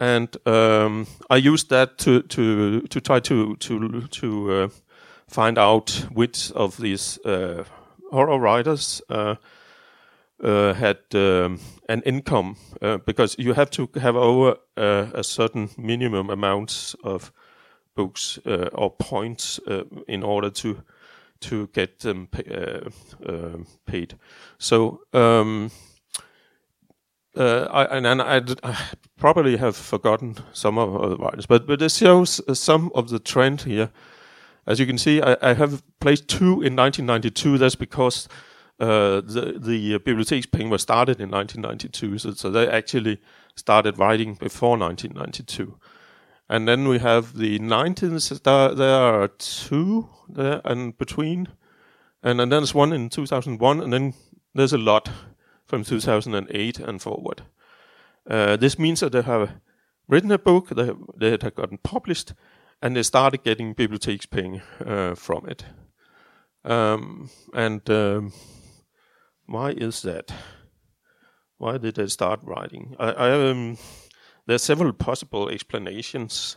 And 0.00 0.36
um, 0.46 1.06
I 1.30 1.36
used 1.36 1.70
that 1.70 1.98
to 1.98 2.22
to 2.22 2.80
to 2.88 3.00
try 3.00 3.20
to 3.20 3.56
to 3.56 4.08
to 4.08 4.52
uh, 4.52 4.68
find 5.28 5.58
out 5.58 6.06
which 6.14 6.52
of 6.52 6.76
these 6.76 7.18
uh, 7.24 7.64
horror 8.10 8.38
writers 8.38 9.02
uh, 9.08 9.36
uh, 10.44 10.74
had 10.74 10.98
um, 11.14 11.60
an 11.88 12.02
income 12.04 12.56
because 13.06 13.36
you 13.38 13.54
have 13.54 13.70
to 13.70 13.88
have 14.00 14.16
over 14.16 14.56
a 14.76 15.22
certain 15.22 15.68
minimum 15.78 16.30
amount 16.30 16.94
of 17.04 17.32
books 17.94 18.38
uh, 18.46 18.68
or 18.72 18.90
points 18.90 19.60
uh, 19.66 19.84
in 20.08 20.22
order 20.22 20.50
to 20.50 20.82
to 21.40 21.66
get 21.72 21.98
them 22.00 22.28
pay, 22.28 22.44
uh, 23.26 23.58
paid. 23.84 24.14
So 24.58 25.00
um, 25.12 25.72
I, 27.36 27.88
and, 27.90 28.06
and 28.06 28.22
I, 28.22 28.40
probably 29.18 29.56
have 29.56 29.76
forgotten 29.76 30.36
some 30.52 30.78
of 30.78 31.10
the 31.10 31.16
writers, 31.16 31.46
but 31.46 31.66
but 31.66 31.78
this 31.78 31.96
shows 31.96 32.40
some 32.58 32.90
of 32.94 33.08
the 33.08 33.18
trend 33.18 33.62
here. 33.62 33.90
As 34.66 34.78
you 34.78 34.86
can 34.86 34.98
see, 34.98 35.20
I, 35.20 35.36
I 35.42 35.54
have 35.54 35.82
placed 35.98 36.28
two 36.28 36.62
in 36.62 36.76
1992. 36.76 37.58
That's 37.58 37.74
because 37.74 38.28
uh, 38.82 39.20
the 39.20 39.58
the 39.58 39.98
bibliotekspenge 39.98 40.68
was 40.68 40.82
started 40.82 41.20
in 41.20 41.30
1992, 41.30 42.18
so, 42.18 42.32
so, 42.32 42.50
they 42.50 42.68
actually 42.68 43.20
started 43.54 43.98
writing 43.98 44.34
before 44.34 44.76
1992. 44.76 45.78
And 46.52 46.68
then 46.68 46.86
we 46.86 46.98
have 46.98 47.38
the 47.38 47.58
19s. 47.58 48.42
There, 48.42 48.74
there 48.74 48.94
are 48.94 49.28
two 49.28 50.10
there 50.28 50.60
and 50.66 50.98
between, 50.98 51.48
and, 52.22 52.42
and 52.42 52.52
then 52.52 52.60
there's 52.60 52.74
one 52.74 52.92
in 52.92 53.08
2001, 53.08 53.80
and 53.80 53.90
then 53.90 54.12
there's 54.54 54.74
a 54.74 54.78
lot 54.78 55.08
from 55.64 55.82
2008 55.82 56.78
and 56.78 57.00
forward. 57.00 57.44
Uh, 58.28 58.56
this 58.56 58.78
means 58.78 59.00
that 59.00 59.12
they 59.12 59.22
have 59.22 59.52
written 60.06 60.30
a 60.30 60.38
book, 60.38 60.68
they 60.68 60.84
have, 60.84 60.98
they 61.16 61.30
have 61.30 61.54
gotten 61.54 61.78
published, 61.78 62.34
and 62.82 62.94
they 62.94 63.02
started 63.02 63.42
getting 63.42 63.74
bibliotekspenge 63.74 64.60
uh, 64.84 65.14
from 65.14 65.48
it. 65.48 65.64
Um, 66.66 67.30
and 67.54 67.88
um, 67.88 68.34
why 69.46 69.70
is 69.70 70.02
that? 70.02 70.30
Why 71.56 71.78
did 71.78 71.94
they 71.94 72.08
start 72.08 72.40
writing? 72.42 72.94
I, 72.98 73.10
I 73.12 73.48
um, 73.48 73.78
there 74.46 74.54
are 74.54 74.58
several 74.58 74.92
possible 74.92 75.48
explanations. 75.48 76.56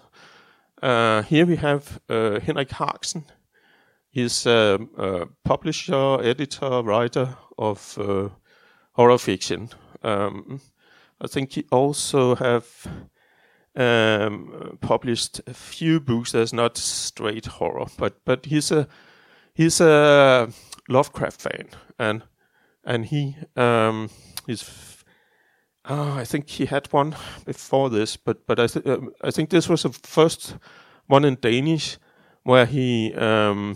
Uh, 0.81 1.21
here 1.23 1.45
we 1.45 1.55
have 1.55 1.99
uh, 2.09 2.39
Henrik 2.39 2.69
Harksen. 2.69 3.25
He's 4.09 4.45
a, 4.45 4.79
a, 4.97 5.25
publisher, 5.43 6.21
editor, 6.23 6.81
writer 6.81 7.37
of 7.57 7.97
uh, 7.99 8.29
horror 8.93 9.17
fiction. 9.17 9.69
Um, 10.03 10.61
I 11.21 11.27
think 11.27 11.53
he 11.53 11.65
also 11.71 12.35
have 12.35 12.87
um, 13.75 14.77
published 14.81 15.41
a 15.47 15.53
few 15.53 15.99
books 15.99 16.31
that's 16.31 16.53
not 16.53 16.77
straight 16.77 17.45
horror, 17.45 17.87
but 17.97 18.23
but 18.25 18.45
he's 18.45 18.71
a 18.71 18.87
he's 19.53 19.81
a 19.81 20.49
Lovecraft 20.87 21.41
fan, 21.41 21.67
and 21.99 22.23
and 22.83 23.05
he 23.05 23.35
um, 23.55 24.09
uh, 25.89 26.15
I 26.15 26.25
think 26.25 26.49
he 26.49 26.65
had 26.65 26.91
one 26.93 27.15
before 27.45 27.89
this, 27.89 28.17
but 28.17 28.45
but 28.47 28.59
I 28.59 28.67
th- 28.67 28.85
uh, 28.85 28.99
I 29.23 29.31
think 29.31 29.49
this 29.49 29.69
was 29.69 29.83
the 29.83 29.89
first 29.89 30.57
one 31.07 31.25
in 31.25 31.35
Danish 31.35 31.97
where 32.43 32.65
he 32.65 33.13
um, 33.15 33.75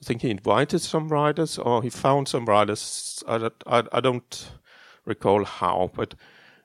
I 0.00 0.04
think 0.04 0.22
he 0.22 0.30
invited 0.30 0.80
some 0.80 1.08
writers 1.08 1.58
or 1.58 1.82
he 1.82 1.90
found 1.90 2.28
some 2.28 2.46
writers. 2.46 3.22
I, 3.26 3.50
I, 3.66 3.82
I 3.92 4.00
don't 4.00 4.50
recall 5.04 5.44
how, 5.44 5.90
but 5.94 6.14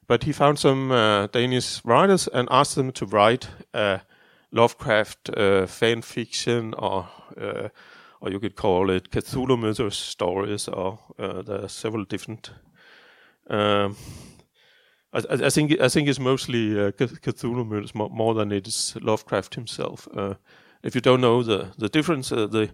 but 0.07 0.23
he 0.23 0.33
found 0.33 0.59
some 0.59 0.91
uh, 0.91 1.27
Danish 1.27 1.83
writers 1.85 2.27
and 2.27 2.47
asked 2.51 2.75
them 2.75 2.91
to 2.91 3.05
write 3.05 3.49
uh, 3.73 3.99
Lovecraft 4.51 5.29
uh, 5.29 5.65
fan 5.65 6.01
fiction 6.01 6.73
or 6.75 7.07
uh, 7.41 7.69
or 8.21 8.29
you 8.29 8.39
could 8.39 8.55
call 8.55 8.89
it 8.89 9.11
Cthulhu 9.11 9.59
mythos 9.59 9.97
stories 9.97 10.67
or 10.67 10.99
uh, 11.19 11.41
there 11.41 11.63
are 11.63 11.69
several 11.69 12.05
different 12.05 12.51
um, 13.49 13.95
I, 15.13 15.21
I, 15.29 15.49
think 15.49 15.79
I 15.79 15.89
think 15.89 16.07
it's 16.07 16.19
mostly 16.19 16.79
uh, 16.79 16.91
Cthulhu 16.91 17.67
mythos 17.67 17.93
more, 17.93 18.33
than 18.33 18.51
it 18.51 18.67
is 18.67 18.95
Lovecraft 19.01 19.55
himself. 19.55 20.07
Uh, 20.15 20.35
if 20.83 20.95
you 20.95 21.01
don't 21.01 21.21
know 21.21 21.43
the 21.43 21.73
the 21.77 21.89
difference, 21.89 22.31
uh, 22.31 22.47
the 22.47 22.69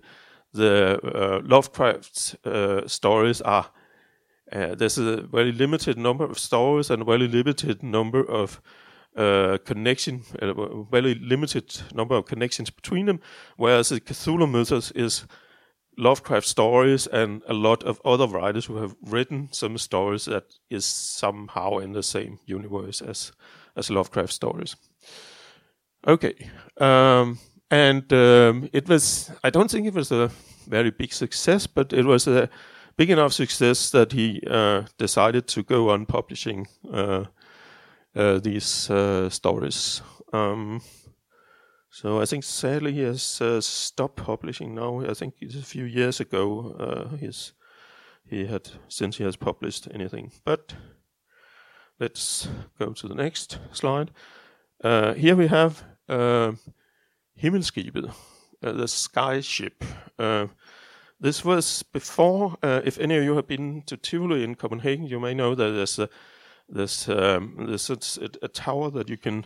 the 0.54 1.00
uh, 1.04 1.42
Lovecraft 1.44 2.36
uh, 2.46 2.88
stories 2.88 3.42
are 3.42 3.72
uh, 4.52 4.76
there's 4.76 4.98
a 4.98 5.22
very 5.22 5.52
limited 5.52 5.98
number 5.98 6.26
of 6.26 6.40
stories 6.40 6.90
and 6.90 7.02
a 7.02 7.06
very 7.06 7.28
limited 7.28 7.84
number 7.84 8.24
of 8.24 8.62
uh, 9.16 9.58
connection, 9.66 10.24
very 10.92 11.16
limited 11.16 11.82
number 11.94 12.16
of 12.16 12.26
connections 12.26 12.70
between 12.70 13.06
them, 13.06 13.20
whereas 13.58 13.90
the 13.90 14.00
Cthulhu 14.00 14.50
mythos 14.50 14.92
is 14.92 15.26
Lovecraft 16.00 16.48
stories 16.48 17.08
and 17.08 17.42
a 17.48 17.54
lot 17.54 17.84
of 17.84 18.00
other 18.06 18.26
writers 18.26 18.66
who 18.66 18.78
have 18.78 18.96
written 19.02 19.50
some 19.52 19.78
stories 19.78 20.26
that 20.26 20.44
is 20.70 20.86
somehow 20.86 21.78
in 21.80 21.92
the 21.92 22.04
same 22.04 22.40
universe 22.46 23.02
as 23.02 23.34
as 23.76 23.90
Lovecraft 23.90 24.34
stories. 24.34 24.76
Okay, 26.08 26.34
um, 26.78 27.38
and 27.70 28.14
um, 28.14 28.70
it 28.74 28.88
was. 28.88 29.32
I 29.44 29.50
don't 29.50 29.72
think 29.72 29.88
it 29.88 29.94
was 29.94 30.12
a 30.12 30.32
very 30.68 30.92
big 30.92 31.14
success, 31.14 31.68
but 31.68 31.94
it 31.94 32.06
was 32.06 32.28
a 32.28 32.50
big 32.96 33.10
enough 33.10 33.34
success 33.34 33.92
that 33.92 34.14
he 34.14 34.42
uh, 34.48 34.84
decided 34.98 35.48
to 35.48 35.64
go 35.64 35.90
on 35.90 36.06
publishing 36.06 36.68
uh, 36.94 37.26
uh, 38.16 38.40
these 38.40 38.90
uh, 38.90 39.30
stories. 39.30 40.02
Um, 40.34 40.82
so 41.90 42.22
I 42.22 42.26
think 42.26 42.44
sadly 42.44 42.94
he 42.94 43.02
has 43.02 43.42
uh, 43.42 43.62
stopped 43.62 44.18
publishing 44.18 44.76
now. 44.76 45.02
I 45.02 45.14
think 45.14 45.36
it's 45.42 45.56
a 45.56 45.62
few 45.62 45.86
years 45.86 46.20
ago. 46.20 46.76
Uh, 46.80 47.18
he's 47.18 47.54
he 48.30 48.46
had 48.46 48.70
since 48.88 49.18
he 49.18 49.24
has 49.24 49.36
published 49.36 49.88
anything. 49.94 50.32
But 50.46 50.76
let's 52.00 52.48
go 52.78 52.94
to 52.94 53.08
the 53.08 53.16
next 53.16 53.58
slide. 53.72 54.12
Uh, 54.84 55.14
here 55.14 55.36
we 55.36 55.48
have 55.48 55.84
uh, 56.08 56.54
Himmelskibet, 57.42 58.14
the 58.62 58.88
sky 58.88 59.42
ship. 59.42 59.84
Uh, 60.18 60.48
this 61.20 61.44
was 61.44 61.84
before. 61.84 62.58
Uh, 62.64 62.82
if 62.86 62.98
any 63.00 63.18
of 63.18 63.24
you 63.24 63.36
have 63.36 63.48
been 63.48 63.82
to 63.88 63.98
Tivoli 63.98 64.44
in 64.44 64.56
Copenhagen, 64.56 65.08
you 65.08 65.20
may 65.20 65.34
know 65.34 65.56
that 65.56 65.72
there's 65.72 66.00
a 66.00 66.10
there's 66.70 67.10
um, 67.10 67.66
there's 67.68 67.90
a, 67.90 68.30
a, 68.44 68.48
tower 68.48 68.92
that 68.92 69.10
you 69.10 69.18
can 69.18 69.46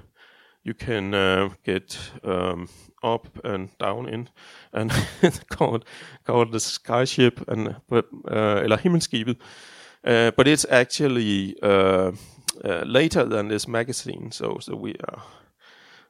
you 0.63 0.74
can 0.74 1.13
uh, 1.13 1.50
get 1.63 1.98
um, 2.24 2.70
up 3.03 3.27
and 3.43 3.70
down 3.77 4.08
in, 4.08 4.29
and 4.72 4.91
called 5.50 5.86
called 6.24 6.51
the 6.51 6.60
skyship 6.60 7.48
and 7.48 7.75
but 7.89 8.05
uh, 8.32 8.63
eller 8.63 8.77
himmelskibet. 8.77 9.38
Uh, 10.05 10.32
but 10.32 10.48
it's 10.48 10.65
actually 10.70 11.55
uh, 11.62 12.12
uh, 12.63 12.84
later 12.86 13.25
than 13.25 13.48
this 13.48 13.67
magazine, 13.67 14.32
so 14.32 14.58
so 14.60 14.75
we 14.75 14.96
are 15.08 15.22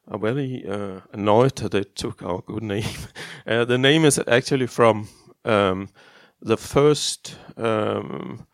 are 0.08 0.18
very 0.18 0.64
uh, 0.68 1.00
annoyed 1.12 1.56
that 1.56 1.72
they 1.72 1.84
took 1.84 2.22
our 2.22 2.42
good 2.42 2.62
name. 2.62 2.84
uh, 3.46 3.64
the 3.64 3.78
name 3.78 4.04
is 4.04 4.20
actually 4.28 4.66
from 4.66 5.08
um, 5.44 5.88
the 6.42 6.56
first. 6.56 7.36
Um, 7.56 8.46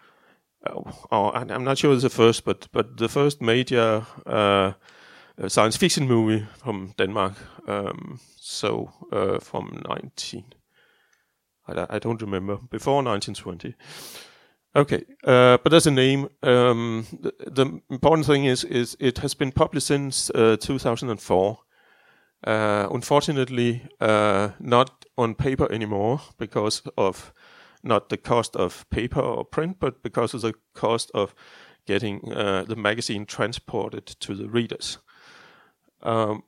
oh, 1.11 1.31
I'm 1.35 1.65
not 1.65 1.79
sure 1.79 1.93
it's 1.93 2.03
the 2.03 2.11
first, 2.11 2.45
but 2.45 2.69
but 2.73 2.97
the 2.97 3.09
first 3.09 3.41
major 3.43 4.07
science 5.49 5.77
fiction 5.77 6.07
movie 6.07 6.47
from 6.59 6.93
Denmark. 6.99 7.35
Um, 7.67 8.21
so 8.37 8.91
uh, 9.13 9.39
from 9.39 9.83
19, 9.89 10.45
I, 11.69 11.87
I, 11.89 11.99
don't 11.99 12.23
remember 12.23 12.59
before 12.71 13.03
1920. 13.03 13.75
Okay, 14.77 15.05
uh, 15.25 15.59
but 15.63 15.73
as 15.73 15.87
a 15.87 15.91
name, 15.91 16.29
um, 16.43 17.07
the, 17.21 17.33
the, 17.47 17.81
important 17.91 18.27
thing 18.27 18.45
is 18.45 18.65
is 18.65 18.97
it 19.01 19.19
has 19.19 19.35
been 19.35 19.53
published 19.53 19.87
since 19.87 20.31
uh, 20.35 20.57
2004. 20.61 21.59
Uh, 22.47 22.89
unfortunately, 22.91 23.83
not 24.01 25.05
on 25.17 25.35
paper 25.35 25.71
anymore 25.73 26.21
because 26.39 26.83
of 26.97 27.33
not 27.83 28.09
the 28.09 28.17
cost 28.17 28.57
of 28.57 28.89
paper 28.91 29.21
or 29.21 29.45
print, 29.45 29.77
but 29.81 30.03
because 30.03 30.35
of 30.35 30.43
the 30.43 30.55
cost 30.75 31.11
of 31.15 31.35
getting 31.87 32.33
uh, 32.33 32.65
the 32.65 32.77
magazine 32.77 33.27
transported 33.27 34.07
to 34.07 34.35
the 34.35 34.49
readers. 34.49 34.99
Um, 36.03 36.43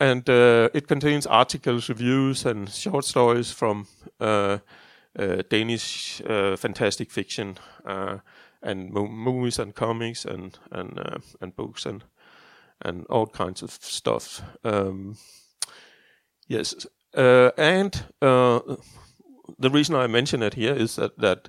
and 0.00 0.28
uh, 0.28 0.68
it 0.74 0.88
contains 0.88 1.26
articles, 1.26 1.88
reviews, 1.88 2.44
and 2.44 2.68
short 2.68 3.04
stories 3.04 3.52
from 3.52 3.86
uh, 4.20 5.42
Danish 5.50 6.22
uh, 6.28 6.56
fantastic 6.56 7.10
fiction 7.10 7.58
uh, 7.84 8.18
and 8.62 8.90
mo- 8.90 9.06
movies 9.06 9.58
and 9.58 9.74
comics 9.74 10.24
and 10.24 10.58
and 10.70 10.98
and 11.40 11.54
books 11.54 11.86
and 11.86 12.04
and 12.80 13.06
all 13.10 13.26
kinds 13.26 13.62
of 13.62 13.70
stuff. 13.70 14.42
Um, 14.64 15.16
yes, 16.48 16.86
and 17.12 18.04
the 19.58 19.70
reason 19.70 19.94
I 19.94 20.06
mention 20.06 20.42
it 20.42 20.54
here 20.54 20.74
is 20.74 20.96
that 20.96 21.18
that 21.18 21.48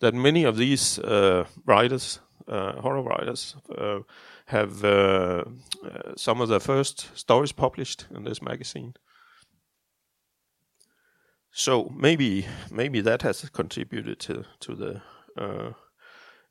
that 0.00 0.14
many 0.14 0.44
of 0.44 0.56
these 0.56 0.98
uh, 0.98 1.44
writers, 1.64 2.18
uh, 2.18 2.25
horror 2.48 3.02
writers, 3.02 3.56
uh, 3.76 4.00
have 4.46 4.80
some 6.16 6.40
of 6.40 6.48
their 6.48 6.60
first 6.60 7.10
stories 7.14 7.52
published 7.52 8.06
in 8.14 8.24
this 8.24 8.40
magazine. 8.42 8.94
So 11.58 11.90
maybe 11.96 12.46
maybe 12.70 13.00
that 13.00 13.22
has 13.22 13.48
contributed 13.48 14.20
to 14.20 14.44
to 14.60 14.74
the 14.74 15.00
uh, 15.38 15.72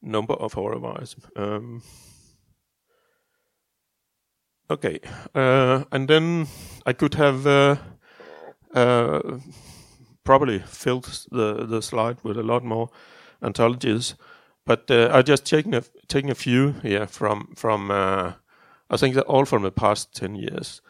number 0.02 0.34
of 0.34 0.54
horror 0.54 0.80
writers. 0.80 1.16
Um, 1.36 1.84
okay, 4.68 5.00
uh, 5.36 5.84
and 5.92 6.08
then 6.08 6.48
I 6.88 6.94
could 6.94 7.14
have 7.14 7.46
uh, 7.46 7.76
uh, 8.74 9.40
probably 10.24 10.60
filled 10.66 11.28
the 11.32 11.68
the 11.68 11.82
slide 11.82 12.18
with 12.24 12.38
a 12.38 12.44
lot 12.44 12.64
more 12.64 12.90
anthologies, 13.42 14.16
but 14.66 14.90
uh, 14.92 15.10
I 15.14 15.22
just 15.22 15.46
taken 15.46 15.74
a 15.74 15.84
taken 16.08 16.30
a 16.32 16.36
few 16.36 16.74
here 16.82 17.08
from 17.08 17.54
from 17.56 17.92
uh, 17.92 18.34
I 18.90 18.98
think 18.98 19.16
they're 19.16 19.24
all 19.24 19.46
from 19.46 19.64
the 19.64 19.72
past 19.72 20.14
ten 20.16 20.36
years. 20.36 20.82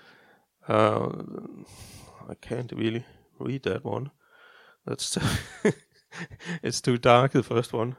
I 2.30 2.34
can't 2.42 2.72
really 2.72 3.06
read 3.40 3.64
that 3.64 3.84
one. 3.84 4.12
That's 4.86 5.18
it's 6.64 6.82
too 6.82 6.98
dark. 6.98 7.32
The 7.32 7.44
first 7.44 7.74
one. 7.74 7.98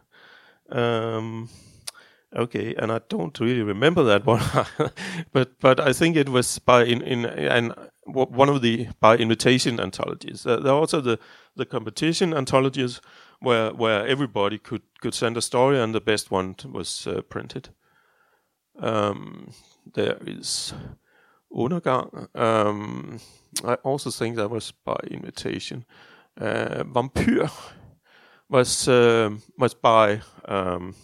Um, 0.70 1.48
okay, 2.34 2.74
and 2.74 2.90
I 2.90 3.00
don't 3.08 3.38
really 3.38 3.62
remember 3.62 4.02
that 4.04 4.26
one, 4.26 4.42
but 5.32 5.60
but 5.60 5.80
I 5.80 5.92
think 5.92 6.16
it 6.16 6.28
was 6.28 6.58
by 6.58 6.84
in 6.84 7.02
in 7.02 7.26
and 7.26 7.74
one 8.04 8.48
of 8.48 8.62
the 8.62 8.88
by 9.00 9.16
invitation 9.16 9.80
anthologies. 9.80 10.46
Uh, 10.46 10.58
there 10.60 10.72
are 10.72 10.80
also 10.80 11.00
the 11.00 11.18
the 11.56 11.66
competition 11.66 12.34
anthologies 12.34 13.00
where 13.40 13.72
where 13.72 14.06
everybody 14.06 14.58
could 14.58 14.82
could 15.00 15.14
send 15.14 15.36
a 15.36 15.42
story 15.42 15.80
and 15.80 15.94
the 15.94 16.00
best 16.00 16.30
one 16.30 16.54
was 16.72 17.06
uh, 17.06 17.22
printed. 17.28 17.68
Um, 18.78 19.52
there 19.94 20.18
is 20.26 20.74
Undergang. 21.52 22.28
Um, 22.34 23.20
I 23.64 23.74
also 23.84 24.10
think 24.10 24.36
that 24.36 24.50
was 24.50 24.72
by 24.72 24.98
invitation. 25.10 25.84
Uh, 26.38 26.84
Vampyr 26.84 27.50
was 28.48 28.88
uh, 28.88 29.30
was 29.58 29.74
by 29.74 30.20
um, 30.44 30.94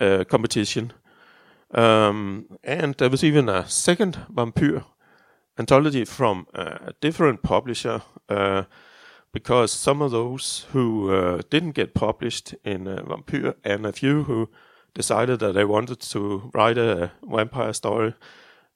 uh, 0.00 0.24
competition, 0.24 0.92
um, 1.74 2.46
and 2.64 2.94
there 2.94 3.10
was 3.10 3.24
even 3.24 3.48
a 3.48 3.68
second 3.68 4.18
Vampyr 4.32 4.84
anthology 5.58 6.06
from 6.06 6.46
a 6.54 6.94
different 7.00 7.42
publisher 7.42 8.00
uh, 8.30 8.62
because 9.32 9.72
some 9.72 10.02
of 10.02 10.10
those 10.10 10.66
who 10.72 11.12
uh, 11.12 11.42
didn't 11.50 11.72
get 11.72 11.94
published 11.94 12.54
in 12.64 12.88
uh, 12.88 13.18
and 13.64 13.86
a 13.86 13.92
few 13.92 14.24
who 14.24 14.48
decided 14.94 15.38
that 15.40 15.54
they 15.54 15.64
wanted 15.64 16.00
to 16.00 16.50
write 16.52 16.78
a 16.78 17.12
vampire 17.22 17.72
story 17.72 18.14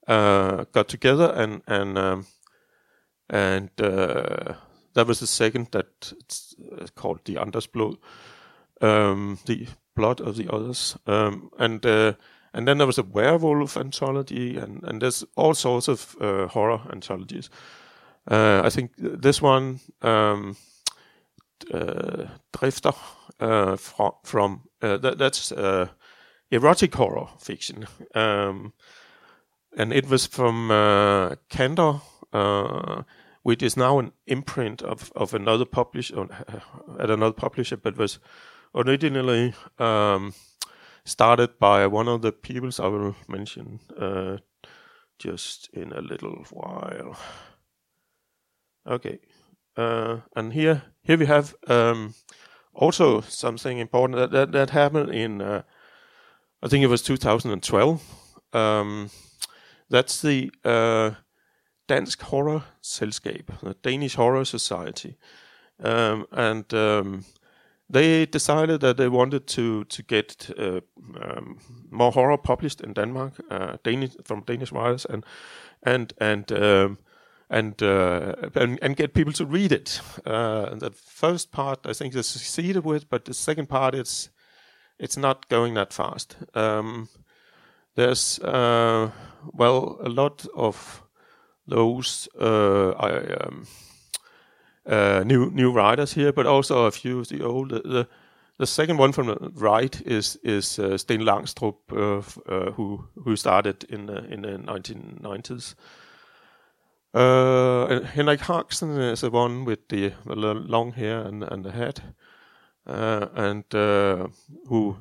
uh, 0.06 0.64
got 0.72 0.88
together 0.88 1.32
and 1.36 1.62
and 1.66 1.98
um, 1.98 2.26
and 3.30 3.70
uh, 3.80 4.54
that 4.94 5.06
was 5.06 5.20
the 5.20 5.26
second 5.26 5.68
that 5.72 6.12
it's 6.20 6.54
uh, 6.78 6.86
called 6.94 7.20
the 7.24 7.38
Andres 7.38 7.66
Blod, 7.66 7.96
um, 8.80 9.38
the 9.46 9.66
blood 9.96 10.20
of 10.20 10.36
the 10.36 10.52
others, 10.52 10.96
um, 11.06 11.50
and 11.58 11.84
uh, 11.86 12.12
and 12.52 12.68
then 12.68 12.78
there 12.78 12.86
was 12.86 12.98
a 12.98 13.02
werewolf 13.02 13.76
anthology, 13.76 14.56
and 14.56 14.84
and 14.84 15.00
there's 15.00 15.24
all 15.36 15.54
sorts 15.54 15.88
of 15.88 16.16
horror 16.50 16.80
anthologies. 16.92 17.48
Uh, 18.30 18.62
I 18.64 18.70
think 18.70 18.92
this 18.96 19.42
one, 19.42 19.80
um, 20.02 20.56
uh, 21.72 22.26
Drifter, 22.52 22.92
from, 23.38 24.12
from 24.22 24.62
that, 24.80 25.18
that's 25.18 25.52
erotic 26.50 26.94
horror 26.94 27.28
fiction. 27.38 27.86
Um, 28.14 28.72
and 29.76 29.92
it 29.92 30.08
was 30.08 30.26
from 30.26 30.70
uh, 30.70 31.34
uh, 32.32 33.02
which 33.42 33.62
is 33.62 33.76
now 33.76 33.98
an 33.98 34.12
imprint 34.26 34.82
of, 34.82 35.12
of 35.16 35.34
another 35.34 35.64
publisher 35.64 36.20
uh, 36.20 36.60
at 37.00 37.10
another 37.10 37.32
publisher, 37.32 37.76
but 37.76 37.96
was 37.96 38.18
originally 38.74 39.54
um, 39.78 40.32
started 41.04 41.58
by 41.58 41.86
one 41.86 42.08
of 42.08 42.22
the 42.22 42.32
peoples 42.32 42.80
I 42.80 42.86
will 42.86 43.14
mention 43.28 43.80
uh, 43.98 44.38
just 45.18 45.70
in 45.72 45.92
a 45.92 46.00
little 46.00 46.44
while. 46.50 47.16
Okay, 48.86 49.18
uh, 49.76 50.18
and 50.36 50.52
here 50.52 50.82
here 51.02 51.18
we 51.18 51.26
have 51.26 51.54
um, 51.68 52.14
also 52.74 53.20
something 53.22 53.78
important 53.78 54.18
that 54.18 54.30
that, 54.30 54.52
that 54.52 54.70
happened 54.70 55.10
in 55.10 55.40
uh, 55.40 55.62
I 56.62 56.68
think 56.68 56.82
it 56.82 56.88
was 56.88 57.02
2012. 57.02 58.02
Um, 58.52 59.10
that's 59.90 60.22
the 60.22 60.50
uh, 60.64 61.10
Dansk 61.88 62.22
Horror 62.22 62.62
Selskab, 62.82 63.60
the 63.62 63.74
Danish 63.82 64.14
Horror 64.14 64.44
Society, 64.44 65.16
um, 65.82 66.26
and 66.32 66.72
um, 66.74 67.24
they 67.90 68.26
decided 68.26 68.80
that 68.80 68.96
they 68.96 69.08
wanted 69.08 69.46
to 69.46 69.84
to 69.84 70.02
get 70.02 70.50
uh, 70.58 70.80
um, 71.20 71.58
more 71.90 72.12
horror 72.12 72.38
published 72.38 72.80
in 72.80 72.94
Denmark, 72.94 73.32
uh, 73.50 73.76
Danish 73.82 74.16
from 74.24 74.42
Danish 74.46 74.72
writers, 74.72 75.06
and 75.06 75.24
and 75.82 76.12
and 76.20 76.52
um, 76.52 76.98
and, 77.54 77.80
uh, 77.82 78.34
and, 78.56 78.78
and 78.82 78.96
get 78.96 79.14
people 79.14 79.32
to 79.32 79.46
read 79.46 79.70
it. 79.70 80.00
Uh, 80.26 80.74
the 80.74 80.90
first 80.90 81.52
part 81.52 81.86
I 81.86 81.92
think 81.92 82.12
they 82.12 82.22
succeeded 82.22 82.84
with, 82.84 83.08
but 83.08 83.24
the 83.24 83.34
second 83.34 83.68
part 83.68 83.94
it's 83.94 84.30
it's 84.98 85.16
not 85.16 85.48
going 85.48 85.74
that 85.74 85.92
fast. 85.92 86.36
Um, 86.54 87.08
there's 87.94 88.40
uh, 88.40 89.10
well 89.52 89.98
a 90.00 90.08
lot 90.08 90.46
of 90.54 91.02
those 91.66 92.28
uh, 92.40 92.90
I, 92.90 93.10
um, 93.44 93.66
uh, 94.86 95.22
new 95.24 95.50
new 95.50 95.72
writers 95.72 96.14
here, 96.14 96.32
but 96.32 96.46
also 96.46 96.86
a 96.86 96.90
few 96.90 97.20
of 97.20 97.28
the 97.28 97.44
old. 97.44 97.70
The, 97.70 98.08
the, 98.58 98.66
second 98.66 98.98
one 98.98 99.12
from 99.12 99.26
the 99.26 99.50
right 99.54 100.02
is 100.06 100.38
is 100.42 100.78
uh, 100.78 100.98
Sten 100.98 101.20
Langstrup, 101.20 101.76
uh, 101.92 102.72
who 102.72 103.04
who 103.24 103.36
started 103.36 103.84
in 103.84 104.08
in 104.08 104.42
the 104.42 104.58
1990s. 104.58 105.74
Uh, 107.14 108.02
Henrik 108.02 108.40
Harksen 108.40 108.98
is 108.98 109.20
the 109.20 109.30
one 109.30 109.64
with 109.64 109.88
the, 109.88 110.12
the 110.26 110.34
long 110.34 110.92
hair 110.92 111.20
and, 111.20 111.44
and 111.44 111.64
the 111.64 111.70
hat, 111.70 112.00
uh, 112.88 113.28
and 113.36 113.72
uh, 113.72 114.26
who 114.66 114.96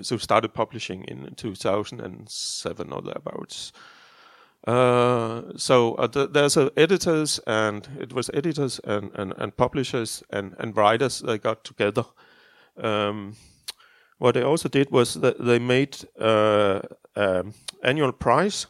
so 0.00 0.16
started 0.16 0.54
publishing 0.54 1.04
in 1.04 1.34
2007 1.34 2.92
or 2.92 3.02
thereabouts. 3.02 3.72
So 4.66 5.94
uh, 5.94 6.08
th- 6.08 6.30
there's 6.32 6.56
editors 6.56 7.38
and 7.46 7.86
it 8.00 8.14
was 8.14 8.30
editors 8.32 8.80
and, 8.84 9.10
and, 9.14 9.34
and 9.36 9.54
publishers 9.54 10.22
and, 10.30 10.54
and 10.58 10.74
writers 10.74 11.20
that 11.20 11.42
got 11.42 11.64
together. 11.64 12.06
Um, 12.78 13.36
what 14.16 14.34
they 14.34 14.42
also 14.42 14.70
did 14.70 14.90
was 14.90 15.14
that 15.14 15.44
they 15.44 15.58
made 15.58 15.98
uh, 16.18 16.80
um, 17.14 17.52
annual 17.82 18.12
prize 18.12 18.66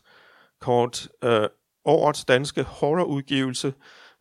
called 0.61 1.08
uh, 1.22 1.48
Årets 1.88 2.24
Danske 2.24 2.62
Horrorudgivelse, 2.62 3.72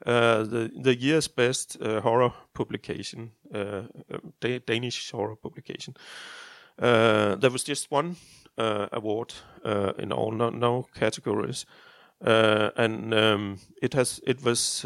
uh, 0.06 0.44
the, 0.44 0.70
the 0.84 0.96
year's 0.96 1.28
best 1.28 1.78
uh, 1.82 2.00
horror 2.02 2.30
publication, 2.54 3.32
uh, 3.54 3.84
da- 4.42 4.60
Danish 4.60 5.12
horror 5.12 5.36
publication. 5.36 5.96
Uh, 6.80 7.36
there 7.36 7.52
was 7.52 7.64
just 7.64 7.92
one 7.92 8.16
uh, 8.58 8.88
award 8.92 9.34
uh, 9.66 9.92
in 10.00 10.12
all, 10.12 10.32
no, 10.32 10.50
no 10.50 10.86
categories, 10.96 11.66
and 12.22 13.14
um, 13.14 13.60
it 13.82 13.94
has 13.94 14.20
it 14.28 14.44
was. 14.44 14.86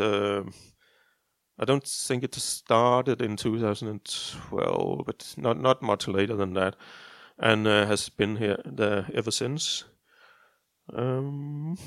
I 1.60 1.66
don't 1.66 1.86
think 2.08 2.24
it 2.24 2.34
started 2.36 3.22
in 3.22 3.38
2012, 3.38 5.06
but 5.06 5.34
not 5.38 5.58
not 5.60 5.82
much 5.82 6.08
later 6.08 6.36
than 6.36 6.54
that, 6.54 6.76
and 7.38 7.66
has 7.68 8.10
been 8.10 8.38
here 8.38 8.58
there 8.66 9.06
ever 9.14 9.32
since. 9.32 9.84
Um, 10.94 11.78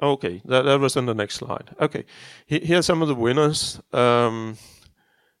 Okay, 0.00 0.40
that, 0.44 0.62
that 0.62 0.78
was 0.78 0.96
on 0.96 1.06
the 1.06 1.14
next 1.14 1.36
slide. 1.36 1.74
Okay, 1.80 2.04
here 2.46 2.78
are 2.78 2.82
some 2.82 3.02
of 3.02 3.08
the 3.08 3.16
winners. 3.16 3.80
Um, 3.92 4.56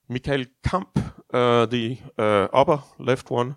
Michael 0.08 0.46
Kamp, 0.64 0.98
uh, 1.32 1.66
the 1.66 1.98
uh, 2.18 2.48
upper 2.52 2.82
left 2.98 3.30
one, 3.30 3.54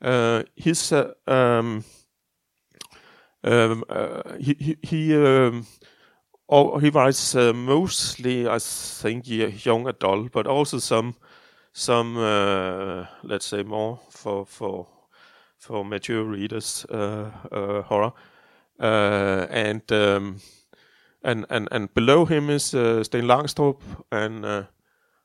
uh, 0.00 0.42
he's 0.56 0.90
uh, 0.90 1.12
um, 1.28 1.84
um, 3.44 3.84
uh, 3.88 4.36
he 4.40 4.56
he 4.58 4.76
he, 4.82 5.14
um, 5.14 5.64
he 6.80 6.90
writes 6.90 7.36
uh, 7.36 7.52
mostly, 7.52 8.48
I 8.48 8.58
think, 8.58 9.28
young 9.28 9.86
adult, 9.86 10.32
but 10.32 10.48
also 10.48 10.78
some 10.78 11.14
some 11.72 12.16
let's 13.22 13.46
say 13.46 13.62
more 13.62 14.00
for 14.10 14.44
for 14.44 14.88
for 15.56 15.84
mature 15.84 16.24
readers 16.24 16.84
horror. 16.90 18.12
Uh, 18.82 19.46
and 19.48 19.92
um, 19.92 20.40
and 21.22 21.46
and 21.48 21.68
and 21.70 21.94
below 21.94 22.24
him 22.24 22.50
is 22.50 22.74
uh, 22.74 23.04
Sten 23.04 23.24
Langstrup, 23.24 23.80
and 24.10 24.44
uh, 24.44 24.64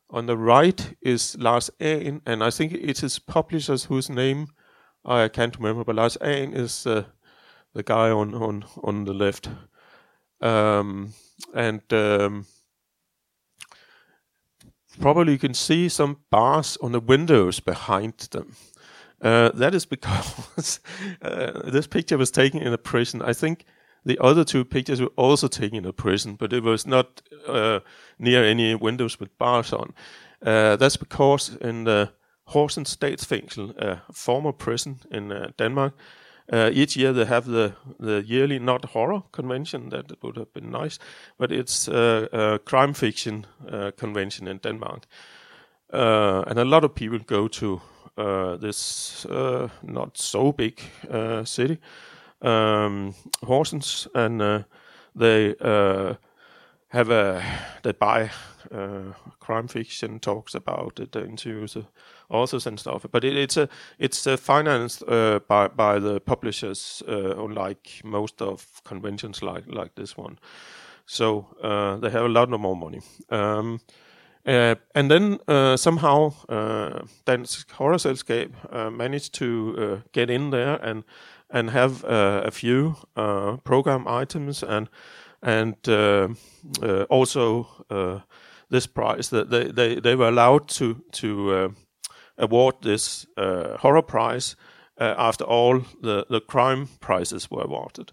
on 0.10 0.28
the 0.28 0.38
right 0.38 0.96
is 1.02 1.36
Lars 1.40 1.72
Ahn, 1.82 2.22
and 2.26 2.44
I 2.44 2.52
think 2.52 2.74
it 2.74 3.04
is 3.04 3.20
publishers 3.20 3.86
whose 3.86 4.10
name 4.10 4.48
I 5.04 5.28
can't 5.28 5.58
remember, 5.58 5.84
but 5.84 5.96
Lars 5.96 6.18
Ahn 6.22 6.54
is 6.54 6.86
uh, 6.86 7.06
the 7.74 7.84
guy 7.84 8.12
on 8.12 8.36
on 8.36 8.66
on 8.84 9.06
the 9.06 9.14
left, 9.14 9.50
um, 10.40 11.14
and 11.56 11.82
um, 11.92 12.46
probably 15.00 15.34
you 15.34 15.40
can 15.40 15.54
see 15.56 15.90
some 15.90 16.18
bars 16.30 16.78
on 16.82 16.92
the 16.92 17.00
windows 17.00 17.60
behind 17.60 18.18
them. 18.32 18.56
Uh, 19.22 19.50
that 19.54 19.74
is 19.74 19.86
because 19.86 20.80
uh, 21.22 21.52
this 21.66 21.88
picture 21.88 22.18
was 22.18 22.32
taken 22.32 22.62
in 22.62 22.74
a 22.74 22.78
prison. 22.78 23.22
I 23.22 23.34
think 23.34 23.66
the 24.06 24.18
other 24.20 24.44
two 24.44 24.64
pictures 24.64 25.02
were 25.02 25.12
also 25.16 25.48
taken 25.48 25.80
in 25.80 25.86
a 25.86 25.94
prison, 25.94 26.36
but 26.36 26.54
it 26.54 26.64
was 26.64 26.86
not 26.86 27.22
uh, 27.48 27.80
near 28.20 28.44
any 28.44 28.76
windows 28.76 29.20
with 29.20 29.36
bars 29.38 29.74
on. 29.74 29.94
Uh, 30.46 30.76
that's 30.76 30.98
because 30.98 31.56
in 31.62 31.86
the 31.86 32.12
Horsens 32.50 32.96
Statsfængsel, 32.96 33.76
a 33.78 34.02
former 34.14 34.54
prison 34.54 35.00
in 35.12 35.32
uh, 35.32 35.50
Denmark, 35.58 35.94
each 36.72 36.96
year 36.96 37.12
they 37.12 37.26
have 37.26 37.46
the, 37.46 37.74
the 38.00 38.24
yearly 38.26 38.60
not 38.60 38.86
horror 38.86 39.24
convention 39.34 39.90
that 39.90 40.24
would 40.24 40.38
have 40.38 40.54
been 40.54 40.72
nice, 40.72 40.98
but 41.38 41.52
it's 41.52 41.90
a 41.90 42.60
crime 42.64 42.94
fiction 42.94 43.46
convention 43.98 44.48
in 44.48 44.60
Denmark, 44.60 45.08
and 45.90 46.58
a 46.58 46.64
lot 46.64 46.86
of 46.86 46.96
people 46.96 47.20
go 47.20 47.50
to 47.50 47.82
this 48.18 49.26
uh, 49.26 49.70
not 49.84 50.18
so 50.18 50.52
big 50.52 50.82
uh, 51.10 51.44
city, 51.44 51.80
um, 52.42 53.14
Horsens, 53.44 54.08
and 54.16 54.66
they 55.16 55.56
have 56.90 57.10
a 57.10 57.44
they 57.84 57.92
buy 57.92 58.32
uh, 58.72 59.14
crime 59.40 59.68
fiction 59.68 60.20
talks 60.20 60.56
about 60.56 61.00
it 61.00 61.16
interviews 61.16 61.74
the 61.74 61.86
authors 62.30 62.68
and 62.68 62.80
stuff. 62.80 63.06
But 63.12 63.24
it, 63.24 63.36
it's 63.36 63.58
a 63.58 63.70
it's 64.00 64.26
uh, 64.28 64.38
financed 64.38 65.04
uh, 65.08 65.40
by 65.48 65.68
by 65.68 66.00
the 66.00 66.20
publishers 66.20 67.04
unlike 67.08 68.02
most 68.04 68.42
of 68.42 68.82
conventions 68.84 69.42
like 69.42 69.64
like 69.68 69.96
this 69.96 70.18
one. 70.18 70.40
So 71.06 71.48
they 72.02 72.10
have 72.10 72.26
a 72.26 72.30
lot 72.30 72.50
more 72.50 72.76
money. 72.76 73.02
Um, 73.30 73.80
uh, 74.48 74.76
and 74.96 75.12
then 75.12 75.40
uh, 75.48 75.76
somehow 75.76 76.32
uh, 76.48 77.02
Dansk 77.26 77.70
Horror 77.72 77.98
Selskab 77.98 78.54
uh, 78.72 78.90
managed 78.90 79.34
to 79.34 79.76
uh, 79.78 80.08
get 80.14 80.30
in 80.30 80.52
there 80.52 80.76
and 80.82 81.04
and 81.50 81.70
have 81.70 82.04
uh, 82.06 82.44
a 82.46 82.52
few 82.52 82.96
program 83.64 84.08
items 84.08 84.64
and 84.64 84.90
and 85.42 85.76
also 87.10 87.68
this 88.70 88.88
prize 88.88 89.30
that 89.30 89.50
they, 89.50 89.72
they, 89.72 90.00
they 90.00 90.16
were 90.16 90.28
allowed 90.28 90.68
to 90.68 91.02
to 91.12 91.74
award 92.38 92.76
this 92.82 93.26
horror 93.80 94.02
prize 94.02 94.56
after 95.00 95.44
all 95.44 95.80
the, 96.02 96.26
the 96.30 96.42
crime 96.42 96.88
prizes 97.00 97.52
were 97.52 97.64
awarded. 97.64 98.12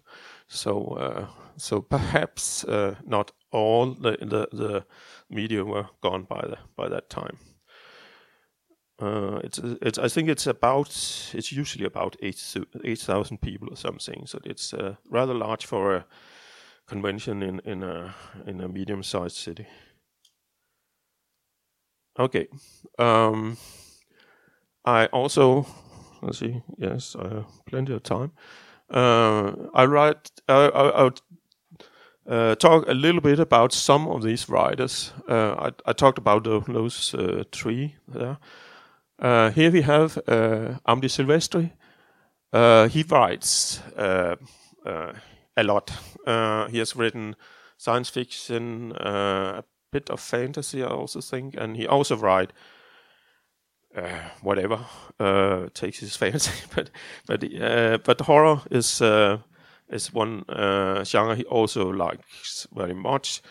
So 0.55 1.29
so 1.57 1.81
perhaps 1.81 2.65
not 3.07 3.33
all 3.51 3.95
the 3.95 4.17
the, 4.21 4.49
the 4.53 4.85
media 5.29 5.65
were 5.65 5.89
gone 6.01 6.25
by 6.25 6.41
the, 6.43 6.59
by 6.77 6.89
that 6.89 7.11
time. 7.11 7.39
Uh, 9.03 9.41
it's 9.43 9.59
it's 9.83 9.99
I 9.99 10.09
think 10.09 10.29
it's 10.29 10.47
about 10.47 10.89
it's 11.35 11.53
usually 11.53 11.85
about 11.85 12.17
eight 12.23 12.57
eight 12.85 13.01
thousand 13.01 13.41
people 13.41 13.69
or 13.71 13.77
something. 13.77 14.27
So 14.27 14.39
it's 14.45 14.73
uh, 14.73 14.95
rather 15.11 15.35
large 15.35 15.67
for 15.67 15.97
a 15.97 16.07
convention 16.87 17.43
in 17.43 17.61
in 17.65 17.83
a 17.83 18.15
in 18.47 18.61
a 18.61 18.69
medium 18.69 19.03
sized 19.03 19.37
city. 19.37 19.67
Okay, 22.19 22.47
um, 22.99 23.57
I 24.85 25.07
also 25.07 25.67
let's 26.23 26.39
see. 26.39 26.63
Yes, 26.79 27.17
I 27.17 27.29
have 27.35 27.65
plenty 27.67 27.93
of 27.95 28.03
time. 28.05 28.31
Uh, 28.91 29.53
I 29.75 29.85
write. 29.87 30.31
I, 30.49 30.69
I, 30.69 31.07
I 31.07 31.11
uh, 32.27 32.55
talk 32.55 32.89
a 32.89 32.95
little 32.95 33.21
bit 33.21 33.39
about 33.39 33.73
some 33.73 34.09
of 34.09 34.23
these 34.23 34.49
writers. 34.49 35.13
Uh, 35.29 35.55
I, 35.59 35.91
I, 35.91 35.93
talked 35.93 36.17
about 36.17 36.45
the, 36.45 36.61
those 36.61 37.15
uh, 37.15 37.45
three 37.53 37.97
there. 38.09 38.39
Uh, 39.19 39.51
here 39.51 39.71
we 39.71 39.83
have 39.83 40.17
uh, 40.27 40.79
Amdi 40.89 41.11
Silvestri. 41.11 41.71
He 42.91 43.03
writes 43.03 43.81
a 43.97 45.63
lot. 45.63 45.91
he 46.71 46.79
has 46.79 46.97
written 46.97 47.37
science 47.77 48.09
fiction, 48.09 48.93
a 48.93 49.65
bit 49.93 50.09
of 50.11 50.21
fantasy, 50.21 50.83
I 50.83 50.89
also 50.89 51.21
think, 51.21 51.55
and 51.57 51.77
he 51.77 51.87
also 51.87 52.17
write 52.17 52.53
uh, 53.97 54.29
whatever 54.43 54.81
uh, 55.21 55.69
takes 55.75 55.99
his 56.01 56.17
fancy. 56.21 56.53
but 56.75 56.91
but 57.27 57.45
uh, 57.45 57.99
but 58.05 58.21
horror 58.23 58.61
is 58.71 59.01
uh, 59.01 59.39
is 59.89 60.13
one 60.13 60.45
uh, 60.49 61.05
genre 61.05 61.37
he 61.37 61.45
also 61.45 61.91
likes 61.91 62.67
very 62.75 62.95
much. 62.95 63.43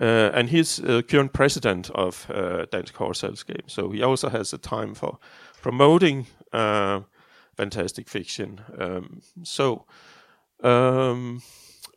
Uh, 0.00 0.30
and 0.32 0.48
he's 0.48 0.80
current 1.08 1.34
president 1.34 1.90
of 1.90 2.26
uh, 2.30 2.64
Dansk 2.72 2.94
Horror 2.94 3.12
Selskab, 3.12 3.70
so 3.70 3.90
he 3.90 4.02
also 4.02 4.30
has 4.30 4.54
a 4.54 4.58
time 4.58 4.94
for 4.94 5.18
promoting 5.60 6.26
fantastic 7.56 8.08
fiction. 8.08 8.62
Um, 8.78 9.20
so, 9.42 9.84
um, 10.62 11.42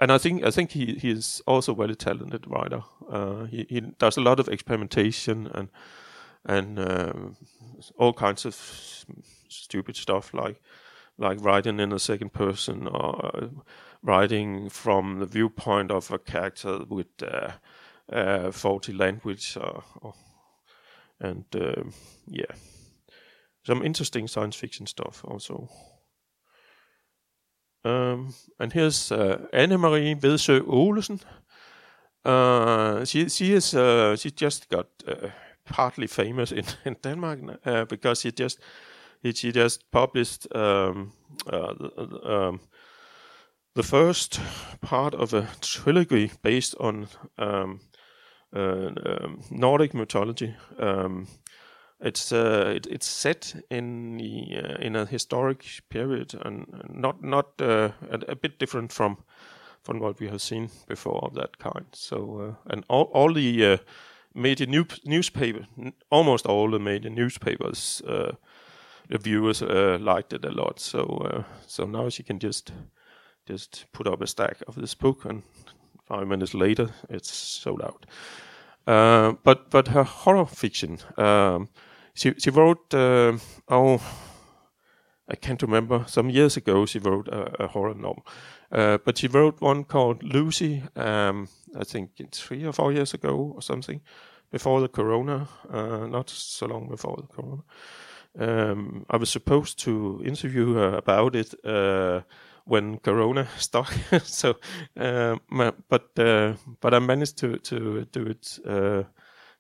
and 0.01 0.11
I 0.11 0.17
think 0.17 0.43
I 0.43 0.51
think 0.51 0.71
he 0.71 0.95
he 0.95 1.09
is 1.09 1.41
also 1.47 1.71
a 1.71 1.75
very 1.75 1.95
talented 1.95 2.45
writer. 2.47 2.83
he 3.49 3.65
he 3.69 3.79
does 3.97 4.17
a 4.17 4.21
lot 4.21 4.39
of 4.41 4.49
experimentation 4.49 5.47
and 5.53 5.69
and 6.45 6.79
um, 6.79 7.37
all 7.97 8.13
kinds 8.13 8.45
of 8.45 8.55
stupid 9.47 9.95
stuff 9.95 10.33
like 10.33 10.61
like 11.17 11.39
writing 11.41 11.79
in 11.79 11.89
the 11.89 11.99
second 11.99 12.33
person 12.33 12.87
or 12.87 13.25
uh, 13.25 13.47
writing 14.03 14.69
from 14.69 15.19
the 15.19 15.25
viewpoint 15.25 15.91
of 15.91 16.11
a 16.11 16.19
character 16.19 16.79
with 16.89 17.07
uh, 17.23 17.51
uh, 18.11 18.51
faulty 18.51 18.93
language 18.93 19.57
or, 19.57 19.83
or 20.01 20.13
and 21.19 21.45
um, 21.55 21.93
yeah 22.27 22.55
some 23.65 23.85
interesting 23.85 24.27
science 24.27 24.55
fiction 24.55 24.85
stuff 24.85 25.23
also 25.25 25.69
um, 27.85 28.33
and 28.59 28.73
here's 28.73 29.11
uh, 29.11 29.47
Anne 29.53 29.77
Marie 29.79 30.15
Vedsø 30.15 30.61
Olesen. 30.67 31.21
Uh, 32.25 33.05
she 33.05 33.29
she 33.29 33.53
is 33.53 33.75
uh, 33.75 34.15
she 34.15 34.31
just 34.31 34.69
got 34.69 34.87
partly 35.65 36.07
famous 36.07 36.51
in, 36.51 36.65
in 36.85 36.95
Denmark 37.03 37.39
uh, 37.65 37.85
because 37.85 38.21
he 38.23 38.31
just 38.31 38.59
he, 39.21 39.31
he 39.31 39.51
just 39.51 39.91
published 39.91 40.47
um, 40.55 41.11
uh, 41.47 41.73
the, 41.73 42.19
um, 42.23 42.59
the 43.73 43.83
first 43.83 44.39
part 44.81 45.13
of 45.15 45.33
a 45.33 45.47
trilogy 45.61 46.31
based 46.41 46.75
on 46.79 47.07
um, 47.37 47.79
uh, 48.55 48.89
um, 49.05 49.41
Nordic 49.51 49.93
mythology. 49.93 50.55
Um, 50.79 51.27
it's 51.99 52.31
uh, 52.31 52.73
it, 52.75 52.87
it's 52.87 53.07
set 53.07 53.55
in 53.69 54.17
the, 54.17 54.57
uh, 54.57 54.75
in 54.81 54.95
a 54.95 55.05
historic 55.05 55.65
period 55.89 56.35
and 56.45 56.65
not 56.89 57.23
not 57.23 57.47
uh, 57.61 57.89
a, 58.11 58.19
a, 58.29 58.35
bit 58.35 58.59
different 58.59 58.93
from 58.93 59.17
from 59.83 59.99
what 59.99 60.19
we 60.19 60.27
have 60.27 60.41
seen 60.41 60.69
before 60.87 61.19
of 61.23 61.33
that 61.33 61.57
kind. 61.57 61.85
So 61.93 62.55
and 62.67 62.85
all 62.87 63.09
all 63.13 63.33
the 63.33 63.79
major 64.35 64.65
new, 64.65 64.85
newspaper, 65.05 65.65
almost 66.09 66.45
all 66.45 66.69
the 66.71 66.79
major 66.79 67.09
newspapers, 67.09 68.01
uh, 68.07 68.35
the 69.09 69.17
viewers 69.17 69.61
uh, 69.61 69.97
liked 70.01 70.33
it 70.33 70.45
a 70.45 70.51
lot. 70.51 70.79
So 70.79 71.01
uh, 71.01 71.43
so 71.67 71.85
now 71.85 72.09
she 72.09 72.23
can 72.23 72.39
just 72.39 72.71
just 73.47 73.85
put 73.93 74.07
up 74.07 74.21
a 74.21 74.27
stack 74.27 74.57
of 74.67 74.75
this 74.75 74.95
book, 74.95 75.25
and 75.25 75.43
five 76.07 76.27
minutes 76.27 76.53
later 76.53 76.89
it's 77.09 77.33
sold 77.33 77.81
out. 77.81 78.05
Uh, 78.87 79.33
but 79.43 79.71
but 79.71 79.87
her 79.87 80.03
horror 80.03 80.45
fiction, 80.45 80.99
um, 81.17 81.69
she 82.13 82.33
she 82.37 82.49
wrote 82.49 82.93
uh, 82.93 83.37
oh. 83.69 84.01
I 85.27 85.35
can't 85.35 85.61
remember. 85.61 86.05
Some 86.07 86.29
years 86.29 86.57
ago, 86.57 86.85
she 86.85 86.99
wrote 86.99 87.27
a, 87.27 87.63
a 87.63 87.67
horror 87.67 87.95
novel, 87.95 88.25
uh, 88.71 88.97
but 89.03 89.17
she 89.17 89.27
wrote 89.27 89.61
one 89.61 89.83
called 89.83 90.23
Lucy. 90.23 90.83
Um, 90.95 91.47
I 91.79 91.83
think 91.83 92.11
three 92.31 92.65
or 92.65 92.73
four 92.73 92.91
years 92.93 93.13
ago 93.13 93.53
or 93.55 93.61
something, 93.61 94.01
before 94.51 94.81
the 94.81 94.87
corona, 94.87 95.47
uh, 95.69 96.07
not 96.07 96.29
so 96.29 96.67
long 96.67 96.87
before 96.89 97.17
the 97.17 97.27
corona. 97.27 97.63
Um, 98.37 99.05
I 99.09 99.17
was 99.17 99.29
supposed 99.29 99.79
to 99.79 100.21
interview 100.25 100.73
her 100.73 100.97
about 100.97 101.35
it 101.35 101.53
uh, 101.65 102.21
when 102.65 102.99
Corona 102.99 103.47
stuck. 103.57 103.91
so, 104.23 104.55
uh, 104.97 105.37
but 105.89 106.19
uh, 106.19 106.53
but 106.81 106.93
I 106.93 106.99
managed 106.99 107.37
to 107.37 107.57
to 107.57 108.05
do 108.11 108.27
it 108.27 108.59
uh, 108.67 109.03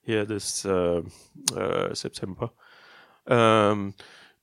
here 0.01 0.25
this 0.25 0.65
uh, 0.65 1.01
September. 1.93 2.49
Um, 3.27 3.95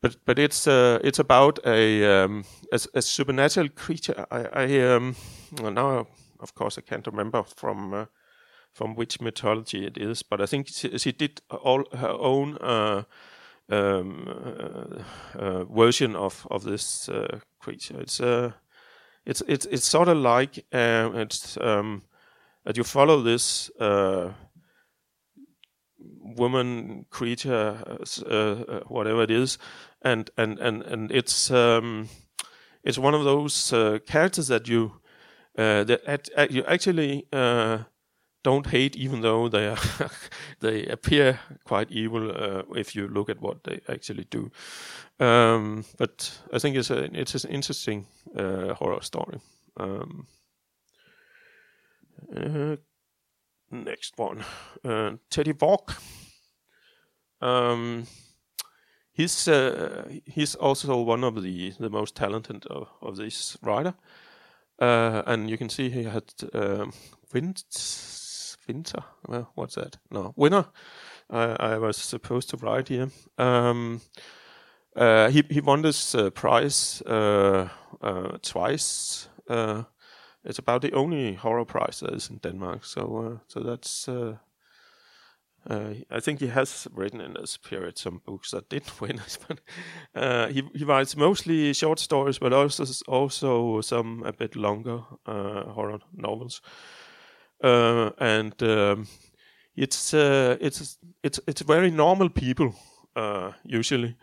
but 0.02 0.16
but 0.26 0.38
it's 0.38 0.66
it's 0.66 1.18
about 1.18 1.58
a, 1.64 2.04
um, 2.04 2.44
a, 2.72 2.80
a 2.94 3.02
supernatural 3.02 3.68
creature. 3.70 4.26
I, 4.30 4.46
I 4.52 4.80
um, 4.80 5.16
now 5.62 6.06
of 6.40 6.54
course 6.54 6.76
I 6.76 6.82
can't 6.82 7.06
remember 7.06 7.42
from 7.44 8.08
from 8.72 8.94
which 8.94 9.20
mythology 9.20 9.86
it 9.86 9.98
is, 9.98 10.22
but 10.22 10.40
I 10.40 10.46
think 10.46 10.68
she, 10.68 10.98
she 10.98 11.12
did 11.12 11.40
all 11.50 11.84
her 11.92 12.16
own 12.18 12.56
uh, 12.58 13.02
um, 13.68 14.28
uh, 14.28 15.38
uh, 15.38 15.64
version 15.64 16.16
of 16.16 16.46
of 16.50 16.64
this 16.64 17.08
uh, 17.08 17.40
creature. 17.58 18.00
It's 18.00 18.20
uh, 18.20 18.52
it's 19.24 19.42
it's 19.46 19.66
it's 19.66 19.86
sort 19.86 20.08
of 20.08 20.18
like 20.18 20.64
it's 20.72 21.56
um, 21.60 22.02
that 22.64 22.76
you 22.76 22.84
follow 22.84 23.22
this 23.22 23.70
uh, 23.78 24.32
woman 25.98 27.06
creature, 27.10 27.74
whatever 28.88 29.22
it 29.22 29.30
is, 29.30 29.58
and 30.04 30.30
and 30.36 30.58
and 30.58 30.82
and 30.82 31.10
it's 31.10 31.50
um, 31.50 32.08
it's 32.84 32.98
one 32.98 33.14
of 33.14 33.24
those 33.24 33.70
characters 34.06 34.48
that 34.48 34.68
you 34.68 35.00
that 35.54 36.00
at, 36.06 36.50
you 36.50 36.64
actually 36.64 37.26
don't 38.42 38.66
hate, 38.66 38.96
even 38.96 39.20
though 39.20 39.48
they 39.48 39.68
are 39.68 39.78
they 40.60 40.86
appear 40.86 41.38
quite 41.64 41.90
evil 41.90 42.30
uh, 42.30 42.62
if 42.74 42.94
you 42.94 43.08
look 43.08 43.28
at 43.28 43.40
what 43.40 43.64
they 43.64 43.80
actually 43.88 44.24
do. 44.24 44.50
Um, 45.20 45.84
but 45.98 46.38
I 46.52 46.58
think 46.58 46.76
it's 46.76 46.90
a 46.90 47.04
it's 47.18 47.44
an 47.44 47.50
interesting 47.50 48.06
uh, 48.36 48.74
horror 48.74 49.02
story. 49.02 49.40
Um, 49.76 50.26
uh, 52.36 52.76
next 53.70 54.18
one, 54.18 54.44
uh, 54.84 55.12
Teddy 55.30 55.52
Vork. 55.52 55.96
Um, 57.40 58.06
he's 59.22 59.48
uh, 59.48 60.04
he's 60.26 60.54
also 60.54 61.02
one 61.02 61.24
of 61.26 61.42
the 61.42 61.72
the 61.80 61.90
most 61.90 62.14
talented 62.14 62.66
of, 62.66 62.88
of 63.00 63.16
this 63.16 63.56
writer, 63.62 63.94
uh, 64.78 65.22
and 65.26 65.50
you 65.50 65.58
can 65.58 65.68
see 65.68 65.90
he 65.90 66.04
had 66.04 66.24
um, 66.54 66.92
wins 67.32 68.56
winter. 68.68 69.04
Well, 69.28 69.50
what's 69.54 69.74
that? 69.74 69.98
No, 70.10 70.32
winner. 70.36 70.64
I, 71.30 71.74
I 71.74 71.78
was 71.78 71.96
supposed 71.96 72.50
to 72.50 72.56
write 72.56 72.88
here. 72.88 73.08
Um, 73.38 74.00
uh, 74.96 75.30
he 75.30 75.42
he 75.50 75.60
won 75.60 75.82
this 75.82 76.14
uh, 76.14 76.30
prize 76.30 77.02
uh, 77.06 77.68
twice. 78.42 79.28
It's 80.44 80.58
about 80.58 80.82
the 80.82 80.92
only 80.92 81.34
horror 81.34 81.64
prize 81.64 82.00
that 82.00 82.14
is 82.14 82.30
in 82.30 82.38
Denmark. 82.38 82.84
So 82.84 83.40
so 83.48 83.60
that's. 83.60 84.08
I 85.68 86.20
think 86.20 86.40
he 86.40 86.48
has 86.48 86.88
written 86.92 87.20
in 87.20 87.34
this 87.34 87.56
period 87.56 87.98
some 87.98 88.20
books 88.24 88.50
that 88.50 88.68
didn't 88.68 89.00
win, 89.00 89.20
but 89.46 89.60
he 90.52 90.62
he 90.74 90.84
writes 90.84 91.16
mostly 91.16 91.72
short 91.72 92.00
stories, 92.00 92.38
but 92.38 92.52
also 92.52 92.84
also 93.08 93.80
some 93.80 94.22
a 94.26 94.32
bit 94.32 94.56
longer 94.56 95.02
horror 95.26 96.00
novels. 96.12 96.62
Uh, 97.62 98.10
and 98.18 98.60
um, 98.62 99.06
it's 99.76 100.12
uh, 100.12 100.56
it's 100.60 100.98
it's 101.22 101.40
it's 101.46 101.60
very 101.60 101.90
normal 101.90 102.28
people 102.28 102.74
uh, 103.14 103.52
usually 103.64 104.16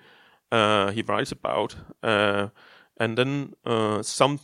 he 0.52 1.02
writes 1.04 1.32
about, 1.32 1.76
and 2.04 3.18
then 3.18 3.54
some 4.02 4.40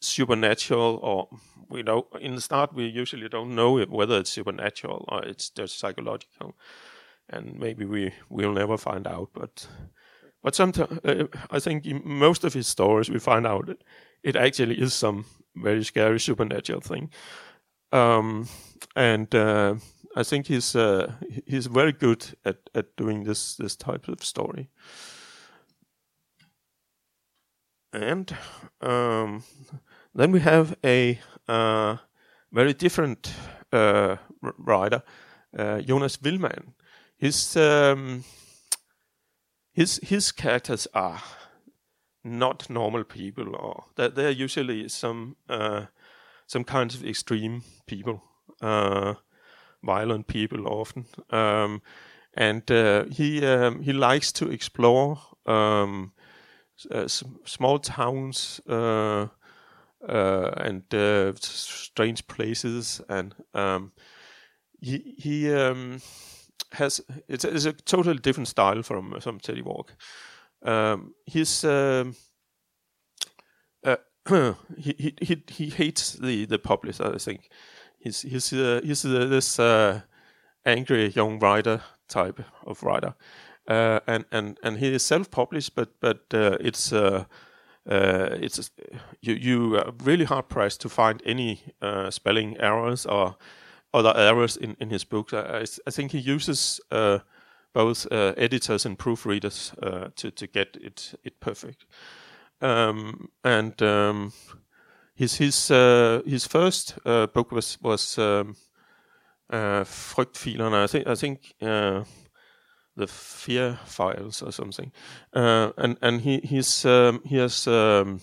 supernatural 0.00 0.98
or 1.02 1.28
we 1.70 1.82
know 1.82 2.06
in 2.20 2.34
the 2.34 2.40
start 2.40 2.74
we 2.74 2.86
usually 2.86 3.28
don't 3.28 3.54
know 3.54 3.78
whether 3.84 4.18
it's 4.18 4.30
supernatural 4.30 5.04
or 5.08 5.24
it's 5.24 5.50
just 5.50 5.78
psychological 5.78 6.54
and 7.28 7.58
maybe 7.58 7.84
we 7.84 8.12
will 8.28 8.52
never 8.52 8.76
find 8.76 9.06
out 9.06 9.30
but 9.32 9.68
but 10.42 10.54
sometimes 10.54 10.98
uh, 11.04 11.24
i 11.50 11.58
think 11.58 11.86
in 11.86 12.02
most 12.04 12.44
of 12.44 12.54
his 12.54 12.68
stories 12.68 13.10
we 13.10 13.18
find 13.18 13.46
out 13.46 13.66
that 13.66 13.82
it 14.22 14.36
actually 14.36 14.80
is 14.80 14.92
some 14.92 15.24
very 15.56 15.84
scary 15.84 16.20
supernatural 16.20 16.80
thing 16.80 17.10
um, 17.92 18.48
and 18.96 19.34
uh, 19.34 19.74
I 20.16 20.22
think 20.22 20.46
he's 20.46 20.74
uh, 20.74 21.12
he's 21.46 21.66
very 21.66 21.92
good 21.92 22.24
at, 22.44 22.58
at 22.74 22.96
doing 22.96 23.24
this 23.24 23.56
this 23.56 23.76
type 23.76 24.08
of 24.08 24.24
story. 24.24 24.68
And 27.92 28.36
um, 28.80 29.42
then 30.14 30.30
we 30.32 30.40
have 30.40 30.76
a 30.84 31.18
uh, 31.50 31.96
very 32.52 32.72
different 32.72 33.32
uh, 33.72 34.16
writer, 34.40 35.02
uh, 35.58 35.80
Jonas 35.80 36.16
Wilmann. 36.18 36.74
His 37.16 37.56
um, 37.56 38.24
his 39.72 40.00
his 40.02 40.32
characters 40.32 40.88
are 40.94 41.20
not 42.24 42.70
normal 42.70 43.04
people, 43.04 43.56
or 43.56 43.84
they're, 43.96 44.08
they're 44.08 44.44
usually 44.44 44.88
some 44.88 45.36
uh, 45.48 45.86
some 46.46 46.64
kinds 46.64 46.94
of 46.94 47.04
extreme 47.04 47.62
people, 47.86 48.22
uh, 48.62 49.14
violent 49.82 50.26
people 50.26 50.66
often, 50.66 51.06
um, 51.30 51.82
and 52.34 52.70
uh, 52.70 53.04
he 53.04 53.44
um, 53.46 53.82
he 53.82 53.92
likes 53.92 54.32
to 54.32 54.50
explore 54.50 55.18
um, 55.46 56.12
uh, 56.90 57.08
small 57.44 57.78
towns 57.78 58.60
uh, 58.68 59.26
uh, 60.08 60.50
and 60.56 60.82
uh, 60.94 61.32
strange 61.36 62.26
places, 62.26 63.00
and 63.08 63.34
um, 63.54 63.92
he 64.80 65.14
he 65.18 65.52
um, 65.52 66.00
has 66.72 67.00
it's, 67.28 67.44
it's, 67.44 67.66
a 67.66 67.72
totally 67.72 68.18
different 68.18 68.48
style 68.48 68.82
from 68.82 69.20
from 69.20 69.38
Teddy 69.38 69.62
Vork. 69.62 69.94
Um, 70.62 71.14
his 71.26 71.64
um, 71.64 72.14
uh, 73.84 73.96
he, 74.78 74.94
he 74.98 75.14
he 75.20 75.42
he 75.48 75.70
hates 75.70 76.14
the 76.14 76.46
the 76.46 76.58
publisher. 76.58 77.14
I 77.14 77.18
think 77.18 77.50
he's 77.98 78.22
he's 78.22 78.52
uh, 78.52 78.80
he's 78.82 79.04
uh, 79.04 79.26
this 79.26 79.58
uh, 79.58 80.00
angry 80.64 81.08
young 81.08 81.38
writer 81.38 81.82
type 82.08 82.42
of 82.66 82.82
writer, 82.82 83.14
and 83.66 84.24
and 84.32 84.58
and 84.62 84.78
he 84.78 84.94
is 84.94 85.04
self-published, 85.04 85.74
but 85.74 86.00
but 86.00 86.24
uh, 86.32 86.56
it's 86.60 86.92
uh, 87.88 88.36
it's 88.40 88.70
you 89.20 89.34
you 89.34 89.76
are 89.76 89.92
really 90.04 90.24
hard 90.24 90.48
pressed 90.48 90.80
to 90.80 90.88
find 90.88 91.22
any 91.24 91.62
spelling 92.10 92.56
errors 92.58 93.06
or 93.06 93.36
other 93.92 94.12
errors 94.16 94.56
in 94.56 94.76
in 94.80 94.90
his 94.90 95.04
books. 95.04 95.32
I, 95.32 95.64
I 95.86 95.90
think 95.90 96.12
he 96.12 96.18
uses 96.18 96.80
both 97.72 98.06
editors 98.10 98.86
and 98.86 98.98
proofreaders 98.98 99.74
to 100.16 100.30
to 100.30 100.46
get 100.46 100.76
it 100.80 101.14
it 101.24 101.40
perfect. 101.40 101.86
Um, 102.60 103.30
and 103.42 103.80
um, 103.82 104.32
his 105.14 105.36
his 105.36 105.70
uh, 105.70 106.22
his 106.26 106.46
first 106.46 106.98
uh, 107.04 107.26
book 107.26 107.52
was 107.52 107.78
was 107.82 108.18
um, 108.18 108.56
uh. 109.50 109.84
I 109.84 110.86
think 110.86 111.06
I 111.06 111.14
think 111.14 111.54
uh, 111.62 112.04
the 113.00 113.06
Fear 113.06 113.78
Files 113.84 114.42
or 114.42 114.52
something. 114.52 114.92
Uh, 115.32 115.72
and 115.76 115.96
and 116.00 116.20
he 116.20 116.38
he's 116.38 116.84
um, 116.84 117.20
he 117.24 117.36
has. 117.36 117.66
Um, 117.66 118.20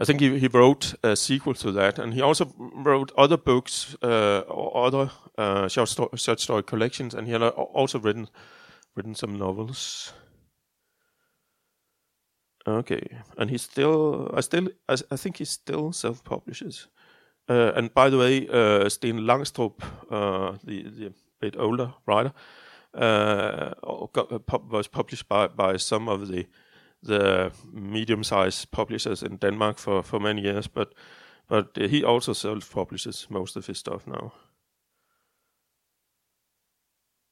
I 0.00 0.04
think 0.04 0.20
he, 0.20 0.38
he 0.38 0.48
wrote 0.48 0.94
a 1.02 1.14
sequel 1.14 1.54
to 1.54 1.72
that, 1.72 1.98
and 1.98 2.14
he 2.14 2.22
also 2.22 2.52
wrote 2.58 3.12
other 3.16 3.36
books 3.36 3.94
uh, 4.02 4.40
or 4.48 4.86
other 4.86 5.10
uh, 5.38 5.68
short, 5.68 5.88
story, 5.88 6.08
short 6.16 6.40
story 6.40 6.62
collections, 6.62 7.14
and 7.14 7.26
he 7.26 7.32
had 7.32 7.42
also 7.42 7.98
written 8.00 8.28
written 8.96 9.14
some 9.14 9.38
novels. 9.38 10.14
Okay, 12.66 13.02
and 13.36 13.50
he 13.50 13.58
still, 13.58 14.30
I 14.34 14.40
still, 14.40 14.68
I, 14.88 14.96
I 15.10 15.16
think 15.16 15.36
he 15.36 15.44
still 15.44 15.92
self 15.92 16.24
publishes. 16.24 16.88
Uh, 17.48 17.72
and 17.74 17.92
by 17.92 18.08
the 18.08 18.18
way, 18.18 18.48
uh, 18.48 18.84
Langstrup, 18.84 19.82
uh, 20.10 20.56
the 20.64 20.82
the 20.82 21.12
bit 21.40 21.56
older 21.56 21.92
writer, 22.06 22.32
was 22.94 24.88
published 24.88 25.28
by 25.28 25.48
by 25.48 25.78
some 25.78 26.08
of 26.08 26.28
the 26.28 26.46
the 27.02 27.50
medium 27.72 28.24
sized 28.24 28.70
publishers 28.70 29.22
in 29.22 29.36
Denmark 29.38 29.78
for 29.78 30.02
for 30.02 30.20
many 30.20 30.42
years, 30.42 30.68
but 30.68 30.94
but 31.48 31.76
he 31.76 32.04
also 32.04 32.32
self 32.32 32.72
publishes 32.72 33.26
most 33.30 33.56
of 33.56 33.66
his 33.66 33.78
stuff 33.78 34.06
now. 34.06 34.32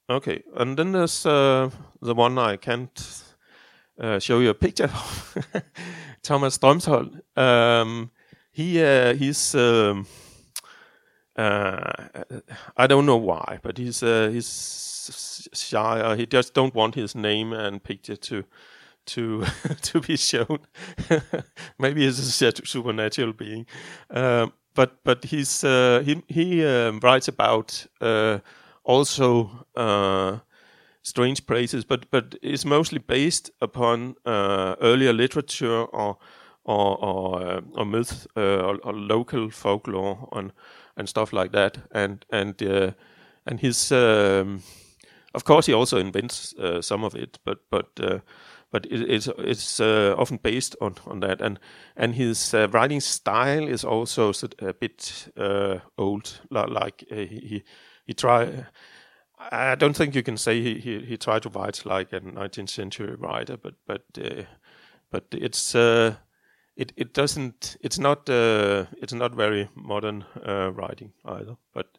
Okay, 0.09 0.43
and 0.55 0.77
then 0.77 0.91
there's 0.91 1.25
uh, 1.25 1.69
the 2.01 2.13
one 2.13 2.37
I 2.37 2.57
can't 2.57 3.23
uh, 3.99 4.19
show 4.19 4.39
you 4.39 4.49
a 4.49 4.53
picture 4.53 4.85
of 4.85 5.37
Thomas 6.21 6.57
Strömsholm. 6.57 7.21
Um, 7.37 8.11
he 8.51 8.83
uh, 8.83 9.13
he's 9.13 9.55
um, 9.55 10.05
uh, 11.37 11.93
I 12.75 12.87
don't 12.87 13.05
know 13.05 13.17
why, 13.17 13.59
but 13.61 13.77
he's 13.77 14.03
uh, 14.03 14.29
he's 14.33 14.45
shy. 15.53 16.15
he 16.15 16.25
just 16.25 16.53
don't 16.53 16.75
want 16.75 16.95
his 16.95 17.15
name 17.15 17.53
and 17.53 17.83
picture 17.83 18.15
to 18.15 18.43
to 19.05 19.45
to 19.81 20.01
be 20.01 20.17
shown. 20.17 20.59
Maybe 21.79 22.05
he's 22.05 22.19
a 22.19 22.51
supernatural 22.65 23.33
being, 23.33 23.65
um, 24.09 24.53
but 24.73 25.03
but 25.03 25.25
he's 25.25 25.63
uh, 25.63 26.03
he 26.05 26.21
he 26.27 26.65
um, 26.65 26.99
writes 26.99 27.27
about 27.27 27.85
uh, 28.01 28.39
also 28.83 29.65
strange 31.01 31.45
places, 31.45 31.85
but 31.85 32.09
but 32.11 32.35
it's 32.41 32.65
mostly 32.65 32.99
based 32.99 33.51
upon 33.61 34.15
uh, 34.25 34.75
earlier 34.81 35.13
literature 35.13 35.83
or 35.83 36.17
or 36.63 37.03
or, 37.03 37.41
uh, 37.41 37.61
or 37.73 37.85
myth 37.85 38.27
uh, 38.37 38.41
or, 38.41 38.79
or, 38.83 38.93
local 38.93 39.49
folklore 39.49 40.29
and 40.33 40.51
and 40.97 41.09
stuff 41.09 41.33
like 41.33 41.51
that. 41.51 41.77
And 41.91 42.25
and 42.29 42.61
uh, 42.63 42.91
and 43.45 43.59
his 43.59 43.91
um, 43.91 44.61
of 45.33 45.43
course 45.43 45.65
he 45.65 45.73
also 45.73 45.97
invents 45.97 46.53
uh, 46.55 46.81
some 46.81 47.03
of 47.03 47.15
it, 47.15 47.39
but 47.45 47.59
but 47.69 47.87
uh, 47.99 48.19
but 48.71 48.85
it, 48.85 49.09
it's 49.09 49.27
it's 49.37 49.79
often 49.79 50.37
based 50.37 50.75
on 50.81 50.95
on 51.05 51.19
that. 51.21 51.41
And 51.41 51.59
and 51.95 52.15
his 52.15 52.53
writing 52.53 53.01
style 53.01 53.67
is 53.67 53.83
also 53.83 54.33
a 54.59 54.73
bit 54.73 55.27
old, 55.97 56.41
like 56.49 57.03
he 57.09 57.25
he, 57.25 57.63
he 58.05 58.13
try 58.13 58.65
I 59.49 59.75
don't 59.75 59.95
think 59.95 60.15
you 60.15 60.23
can 60.23 60.37
say 60.37 60.61
he, 60.61 60.79
he, 60.79 60.99
he 60.99 61.17
tried 61.17 61.43
to 61.43 61.49
write 61.49 61.85
like 61.85 62.13
a 62.13 62.19
19th 62.19 62.69
century 62.69 63.15
writer, 63.15 63.57
but 63.57 63.75
but 63.87 64.03
uh, 64.19 64.43
but 65.09 65.25
it's 65.31 65.73
uh, 65.73 66.15
it 66.75 66.93
it 66.95 67.13
doesn't 67.13 67.77
it's 67.81 67.97
not 67.97 68.29
uh, 68.29 68.85
it's 69.01 69.13
not 69.13 69.33
very 69.33 69.69
modern 69.75 70.25
uh, 70.45 70.71
writing 70.73 71.13
either. 71.25 71.55
But 71.73 71.97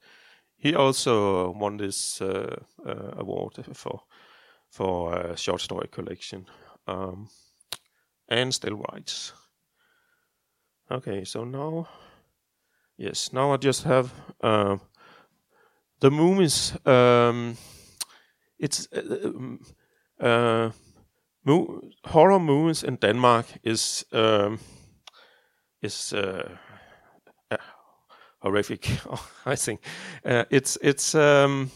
he 0.62 0.74
also 0.74 1.50
won 1.50 1.76
this 1.76 2.20
uh, 2.20 2.56
uh, 2.86 3.20
award 3.20 3.64
for 3.74 4.00
for 4.70 5.14
a 5.14 5.36
short 5.36 5.60
story 5.60 5.88
collection, 5.88 6.46
um, 6.86 7.28
and 8.28 8.54
still 8.54 8.76
writes. 8.76 9.34
Okay, 10.90 11.24
so 11.24 11.44
now 11.44 11.88
yes, 12.98 13.32
now 13.32 13.54
I 13.54 13.56
just 13.56 13.84
have 13.84 14.10
the 16.00 16.10
movies 16.10 16.76
um, 16.86 17.56
it's 18.58 18.88
uh, 18.92 19.30
uh, 20.20 20.70
mo- 21.44 21.80
horror 22.04 22.38
movies 22.38 22.82
in 22.82 22.96
Denmark 22.96 23.46
is 23.62 24.04
um, 24.12 24.58
is 25.82 26.12
uh, 26.12 26.48
horrific. 28.42 28.88
I 29.46 29.56
think 29.56 29.80
uh, 30.24 30.44
it's 30.50 30.78
it's 30.82 31.14
um, 31.14 31.70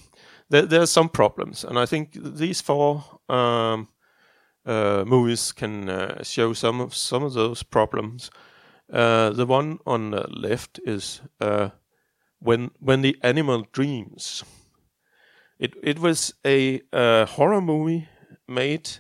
there, 0.50 0.66
there 0.66 0.82
are 0.82 0.86
some 0.86 1.08
problems, 1.08 1.64
and 1.64 1.78
I 1.78 1.86
think 1.86 2.12
these 2.12 2.60
four 2.60 3.04
um, 3.28 3.88
uh, 4.66 5.04
movies 5.06 5.52
can 5.52 5.88
uh, 5.88 6.22
show 6.22 6.52
some 6.52 6.80
of 6.80 6.94
some 6.94 7.24
of 7.24 7.32
those 7.32 7.62
problems. 7.62 8.30
the 8.88 9.46
one 9.48 9.78
on 9.86 10.10
the 10.10 10.26
left 10.28 10.80
is 10.84 11.22
when 12.40 12.70
when 12.80 13.02
the 13.02 13.16
animal 13.22 13.66
dreams. 13.72 14.44
It 15.58 15.74
it 15.82 15.98
was 15.98 16.34
a 16.44 16.82
uh, 16.92 17.24
horror 17.26 17.60
movie 17.60 18.08
made, 18.46 18.90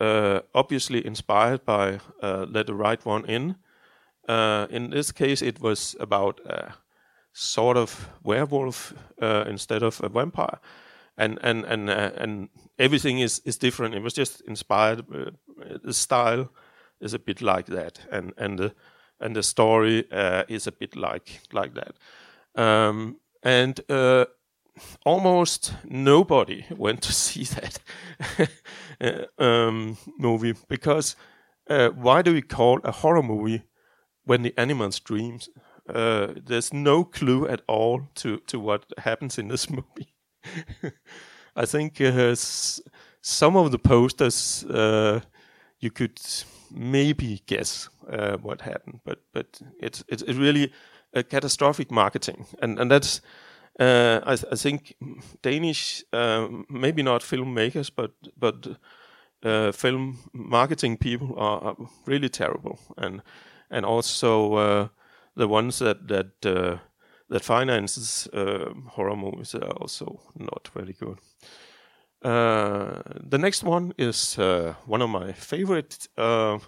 uh, 0.00 0.40
obviously 0.54 1.04
inspired 1.04 1.64
by 1.64 1.98
uh, 2.22 2.46
Let 2.48 2.66
the 2.66 2.74
Right 2.74 3.04
One 3.04 3.24
In. 3.26 3.56
Uh, 4.28 4.66
in 4.70 4.90
this 4.90 5.12
case, 5.12 5.42
it 5.42 5.60
was 5.60 5.96
about 6.00 6.40
a 6.46 6.74
sort 7.32 7.76
of 7.76 8.08
werewolf 8.22 8.94
uh, 9.20 9.44
instead 9.46 9.82
of 9.82 10.00
a 10.02 10.08
vampire, 10.08 10.58
and 11.16 11.38
and 11.42 11.64
and 11.64 11.90
uh, 11.90 12.10
and 12.16 12.48
everything 12.78 13.20
is 13.20 13.40
is 13.44 13.58
different. 13.58 13.94
It 13.94 14.02
was 14.02 14.14
just 14.14 14.40
inspired. 14.42 15.04
the 15.82 15.92
style 15.92 16.48
is 17.00 17.14
a 17.14 17.18
bit 17.18 17.42
like 17.42 17.66
that, 17.66 18.00
and 18.10 18.32
and 18.36 18.58
the 18.58 18.74
and 19.20 19.34
the 19.36 19.42
story 19.42 20.04
uh, 20.12 20.44
is 20.48 20.66
a 20.66 20.72
bit 20.72 20.96
like 20.96 21.40
like 21.52 21.74
that. 21.74 21.96
Um, 22.54 23.16
and 23.42 23.80
uh, 23.90 24.24
almost 25.04 25.74
nobody 25.84 26.64
went 26.76 27.02
to 27.02 27.12
see 27.12 27.44
that 27.44 27.78
uh, 29.38 29.42
um, 29.42 29.96
movie 30.18 30.54
because 30.68 31.16
uh, 31.70 31.88
why 31.90 32.22
do 32.22 32.32
we 32.32 32.42
call 32.42 32.80
a 32.84 32.92
horror 32.92 33.22
movie 33.22 33.62
when 34.24 34.42
the 34.42 34.54
animals 34.56 35.00
dreams? 35.00 35.48
Uh, 35.88 36.28
there's 36.46 36.72
no 36.72 37.04
clue 37.04 37.46
at 37.46 37.60
all 37.68 38.08
to, 38.14 38.38
to 38.46 38.58
what 38.58 38.84
happens 38.98 39.38
in 39.38 39.48
this 39.48 39.68
movie. 39.78 40.14
I 41.56 41.66
think 41.66 42.00
uh, 42.00 42.34
some 42.34 43.56
of 43.56 43.70
the 43.70 43.78
posters 43.78 44.64
you 45.80 45.90
could 45.90 46.18
maybe 46.70 47.42
guess 47.46 47.88
uh, 48.10 48.36
what 48.38 48.60
happened, 48.62 49.00
but 49.04 49.18
but 49.32 49.60
it's 49.80 50.04
it's 50.08 50.22
really 50.22 50.72
a 51.12 51.22
catastrophic 51.22 51.90
marketing, 51.90 52.46
and 52.62 52.78
and 52.78 52.90
that's 52.90 53.20
uh, 53.80 54.20
I, 54.24 54.32
I, 54.32 54.56
think 54.56 54.94
Danish 55.42 56.04
uh, 56.12 56.48
maybe 56.68 57.02
not 57.02 57.22
filmmakers, 57.22 57.90
but 57.94 58.12
but 58.36 58.66
uh, 59.42 59.72
film 59.72 60.18
marketing 60.32 60.96
people 60.96 61.34
are, 61.38 61.60
are, 61.62 61.76
really 62.06 62.28
terrible, 62.28 62.78
and 62.96 63.22
and 63.70 63.84
also 63.84 64.54
uh, 64.54 64.88
the 65.36 65.48
ones 65.48 65.78
that 65.78 66.08
that 66.08 66.46
uh, 66.46 66.78
that 67.28 67.44
finances 67.44 68.28
uh, 68.32 68.72
horror 68.88 69.16
movies 69.16 69.54
are 69.54 69.72
also 69.80 70.20
not 70.34 70.68
very 70.74 70.92
good. 70.92 71.18
Uh, 72.24 73.02
the 73.20 73.38
next 73.38 73.62
one 73.62 73.92
is 73.98 74.38
uh, 74.38 74.74
one 74.86 75.02
of 75.02 75.10
my 75.10 75.32
favorite, 75.32 76.08
uh, 76.16 76.58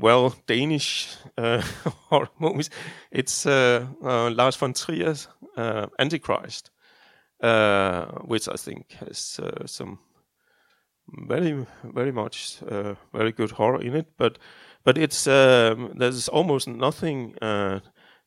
well, 0.00 0.34
Danish 0.46 1.08
uh, 1.36 1.60
horror 2.10 2.28
movies. 2.38 2.70
It's 3.10 3.44
Lars 3.44 4.56
von 4.56 4.72
Trier's 4.72 5.28
Antichrist, 5.98 6.70
which 7.40 8.48
I 8.48 8.56
think 8.56 8.92
has 9.00 9.40
some 9.66 9.98
very, 11.28 11.66
very 11.82 12.12
much 12.12 12.58
very 13.12 13.32
good 13.32 13.50
horror 13.50 13.80
in 13.80 13.96
it, 13.96 14.16
but 14.16 14.38
but 14.86 14.96
it's 14.96 15.26
um, 15.26 15.92
there's 15.96 16.28
almost 16.28 16.68
nothing 16.68 17.34
uh, 17.42 17.80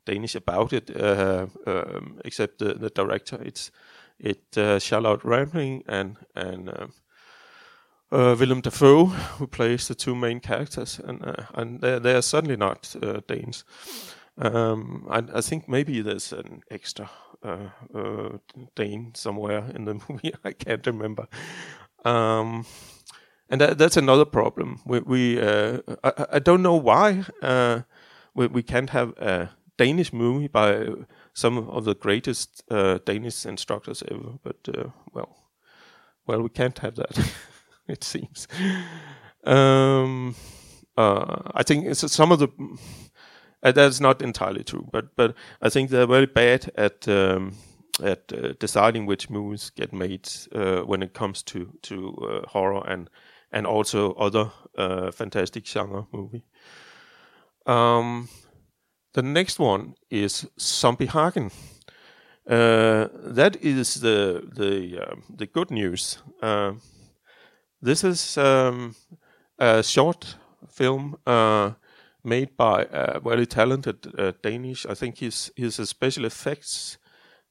Danish 0.06 0.36
about 0.36 0.74
it 0.74 0.92
uh, 0.94 1.48
um, 1.66 2.20
except 2.26 2.60
the, 2.60 2.74
the, 2.74 2.90
director. 2.90 3.40
It's 3.42 3.72
it 4.20 4.58
uh, 4.58 4.78
Charlotte 4.78 5.24
Rampling 5.24 5.84
and 5.88 6.18
and 6.36 6.70
um, 6.70 6.94
uh, 8.12 8.36
Willem 8.38 8.60
Dafoe 8.62 9.06
who 9.38 9.48
plays 9.48 9.88
the 9.88 9.96
two 9.96 10.16
main 10.16 10.42
characters, 10.42 11.00
and 11.00 11.26
uh, 11.26 11.46
and 11.54 11.80
they're, 11.80 12.00
they're 12.02 12.22
certainly 12.22 12.58
not 12.58 12.94
uh, 13.02 13.22
Danes. 13.26 13.64
Um, 14.38 15.08
I, 15.10 15.24
I, 15.36 15.42
think 15.42 15.70
maybe 15.70 16.02
there's 16.02 16.34
an 16.34 16.62
extra 16.72 17.10
Dane 18.76 19.12
somewhere 19.16 19.64
in 19.76 19.86
the 19.86 19.94
movie. 20.10 20.34
I 20.44 20.52
can't 20.52 20.86
remember. 20.88 21.28
Um, 22.04 22.66
and 23.50 23.62
that, 23.62 23.78
that's 23.78 23.98
another 23.98 24.26
problem. 24.26 24.80
We, 24.86 25.00
we 25.00 25.42
uh, 25.42 25.80
I, 26.04 26.26
I, 26.34 26.40
don't 26.40 26.62
know 26.62 26.76
why 26.76 27.26
uh, 27.42 27.82
we, 28.36 28.48
we 28.48 28.64
can't 28.64 28.92
have 28.92 29.18
a 29.18 29.50
Danish 29.78 30.14
movie 30.14 30.48
by 30.48 30.88
some 31.34 31.58
of 31.58 31.86
the 31.86 31.96
greatest 31.96 32.64
uh, 32.70 33.00
Danish 33.06 33.46
instructors 33.46 34.04
ever. 34.10 34.38
But 34.44 34.58
uh, 34.68 34.90
well, 35.14 35.36
well, 36.28 36.42
we 36.42 36.50
can't 36.50 36.78
have 36.80 36.96
that. 36.96 37.34
it 37.88 38.04
seems. 38.04 38.48
Um, 39.44 40.36
uh, 40.96 41.52
I 41.56 41.64
think 41.64 41.96
some 41.96 42.32
of 42.32 42.40
the 42.40 42.50
uh, 43.64 43.72
that's 43.72 44.00
not 44.00 44.22
entirely 44.22 44.64
true, 44.64 44.88
but 44.92 45.16
but 45.16 45.34
I 45.62 45.70
think 45.70 45.90
they're 45.90 46.08
very 46.08 46.28
bad 46.28 46.72
at. 46.76 47.08
Um, 47.08 47.54
at 48.02 48.60
deciding 48.60 49.06
which 49.06 49.30
movies 49.30 49.72
get 49.72 49.92
made 49.92 50.30
when 50.86 51.04
it 51.04 51.14
comes 51.14 51.44
to 51.44 51.70
to 51.82 52.46
horror 52.48 52.82
and 52.88 53.10
and 53.52 53.68
also 53.68 54.14
other 54.14 54.52
uh, 54.78 55.12
fantastic 55.12 55.66
genre 55.66 56.08
movie. 56.12 56.44
Um, 57.66 58.30
the 59.14 59.22
next 59.22 59.60
one 59.60 59.96
is 60.10 60.48
Zombie 60.60 61.08
Hagen. 61.08 61.52
Uh, 62.50 63.08
that 63.14 63.58
is 63.62 64.02
the 64.02 64.42
the 64.56 65.02
uh, 65.02 65.16
the 65.38 65.46
good 65.46 65.72
news. 65.72 66.18
Uh, 66.42 66.74
this 67.82 68.04
is 68.04 68.38
um, 68.38 68.96
a 69.60 69.84
short 69.84 70.38
film 70.68 71.16
uh, 71.28 71.72
made 72.24 72.58
by 72.58 72.88
a 72.92 73.20
very 73.20 73.46
talented 73.46 74.08
uh, 74.18 74.32
Danish. 74.42 74.86
I 74.86 74.96
think 74.96 75.18
he's 75.18 75.52
he's 75.56 75.80
a 75.80 75.86
special 75.86 76.26
effects 76.26 76.98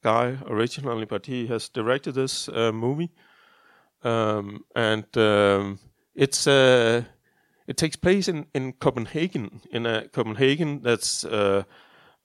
guy 0.02 0.38
originally, 0.46 1.06
but 1.06 1.26
he 1.26 1.46
has 1.46 1.68
directed 1.68 2.14
this 2.14 2.48
movie. 2.72 3.10
Um, 4.04 4.64
and 4.76 5.16
um, 5.16 5.78
it's 6.18 6.46
uh, 6.48 7.04
it 7.68 7.76
takes 7.76 7.96
place 7.96 8.28
in, 8.28 8.46
in 8.52 8.72
Copenhagen, 8.72 9.60
in 9.70 9.86
a 9.86 10.08
Copenhagen 10.08 10.82
that's 10.82 11.24
uh, 11.24 11.62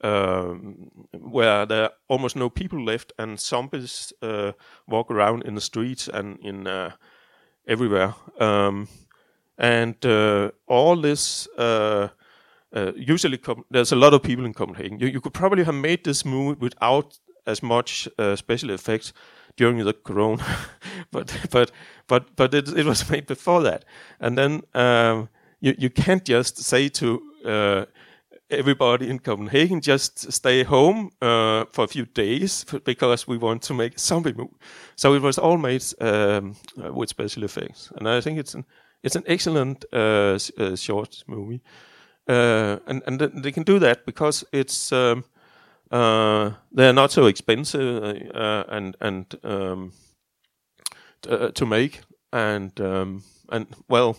uh, 0.02 0.56
where 1.12 1.66
there 1.66 1.84
are 1.84 1.92
almost 2.08 2.36
no 2.36 2.50
people 2.50 2.84
left, 2.84 3.14
and 3.20 3.40
zombies 3.40 4.12
uh, 4.22 4.54
walk 4.88 5.12
around 5.12 5.44
in 5.44 5.54
the 5.56 5.62
streets 5.62 6.08
and 6.08 6.40
in 6.40 6.68
uh, 6.68 6.92
everywhere. 7.68 8.16
Um, 8.40 8.88
and 9.58 10.04
uh, 10.06 10.50
all 10.68 10.96
this 10.96 11.48
usually 12.96 13.40
there's 13.70 13.92
a 13.92 13.96
lot 13.96 14.14
of 14.16 14.24
people 14.24 14.46
in 14.46 14.54
Copenhagen. 14.54 15.00
You, 15.00 15.08
you 15.08 15.22
could 15.22 15.34
probably 15.34 15.64
have 15.64 15.76
made 15.76 16.04
this 16.04 16.26
movie 16.26 16.58
without 16.60 17.20
as 17.46 17.62
much 17.62 18.08
special 18.36 18.72
effects 18.72 19.14
during 19.56 19.84
the 19.86 19.94
corona, 19.94 20.46
but 21.12 21.36
but 21.52 21.72
but 22.08 22.36
but 22.36 22.54
it, 22.54 22.70
it 22.70 22.86
was 22.86 23.10
made 23.10 23.28
before 23.28 23.62
that, 23.64 23.86
and 24.20 24.38
then 24.38 24.62
um, 24.74 25.30
you 25.60 25.76
you 25.78 25.90
can't 25.90 26.26
just 26.26 26.58
say 26.64 26.90
to 26.90 27.22
uh, 27.46 27.86
everybody 28.50 29.10
in 29.10 29.20
Copenhagen 29.20 29.82
just 29.82 30.32
stay 30.32 30.64
home 30.64 31.10
uh, 31.22 31.66
for 31.72 31.84
a 31.84 31.88
few 31.88 32.06
days 32.06 32.66
because 32.84 33.28
we 33.28 33.38
want 33.38 33.62
to 33.64 33.74
make 33.74 33.96
a 33.96 34.00
zombie 34.00 34.34
movie. 34.34 34.56
So 34.96 35.14
it 35.14 35.22
was 35.22 35.38
all 35.38 35.58
made 35.58 35.84
um, 36.02 36.56
uh, 36.84 36.94
with 36.94 37.10
special 37.10 37.44
effects, 37.44 37.92
and 37.96 38.08
I 38.08 38.22
think 38.22 38.40
it's 38.40 38.56
an 38.56 38.66
it's 39.04 39.16
an 39.16 39.24
excellent 39.28 39.86
uh, 39.94 40.38
uh 40.58 40.76
short 40.76 41.24
movie, 41.28 41.62
uh, 42.28 42.78
and 42.88 43.02
and 43.06 43.20
they 43.20 43.52
can 43.52 43.64
do 43.64 43.80
that 43.80 44.06
because 44.06 44.46
it's. 44.52 44.92
Um, 44.92 45.24
uh, 45.94 46.52
they 46.72 46.88
are 46.90 46.94
not 46.94 47.12
so 47.12 47.28
expensive 47.28 48.04
uh, 48.36 48.64
and 48.68 48.98
and 49.00 49.36
um, 49.44 49.92
uh, 51.30 51.52
to 51.52 51.66
make, 51.66 52.02
and 52.32 52.80
um, 52.80 53.24
and 53.52 53.68
well, 53.88 54.18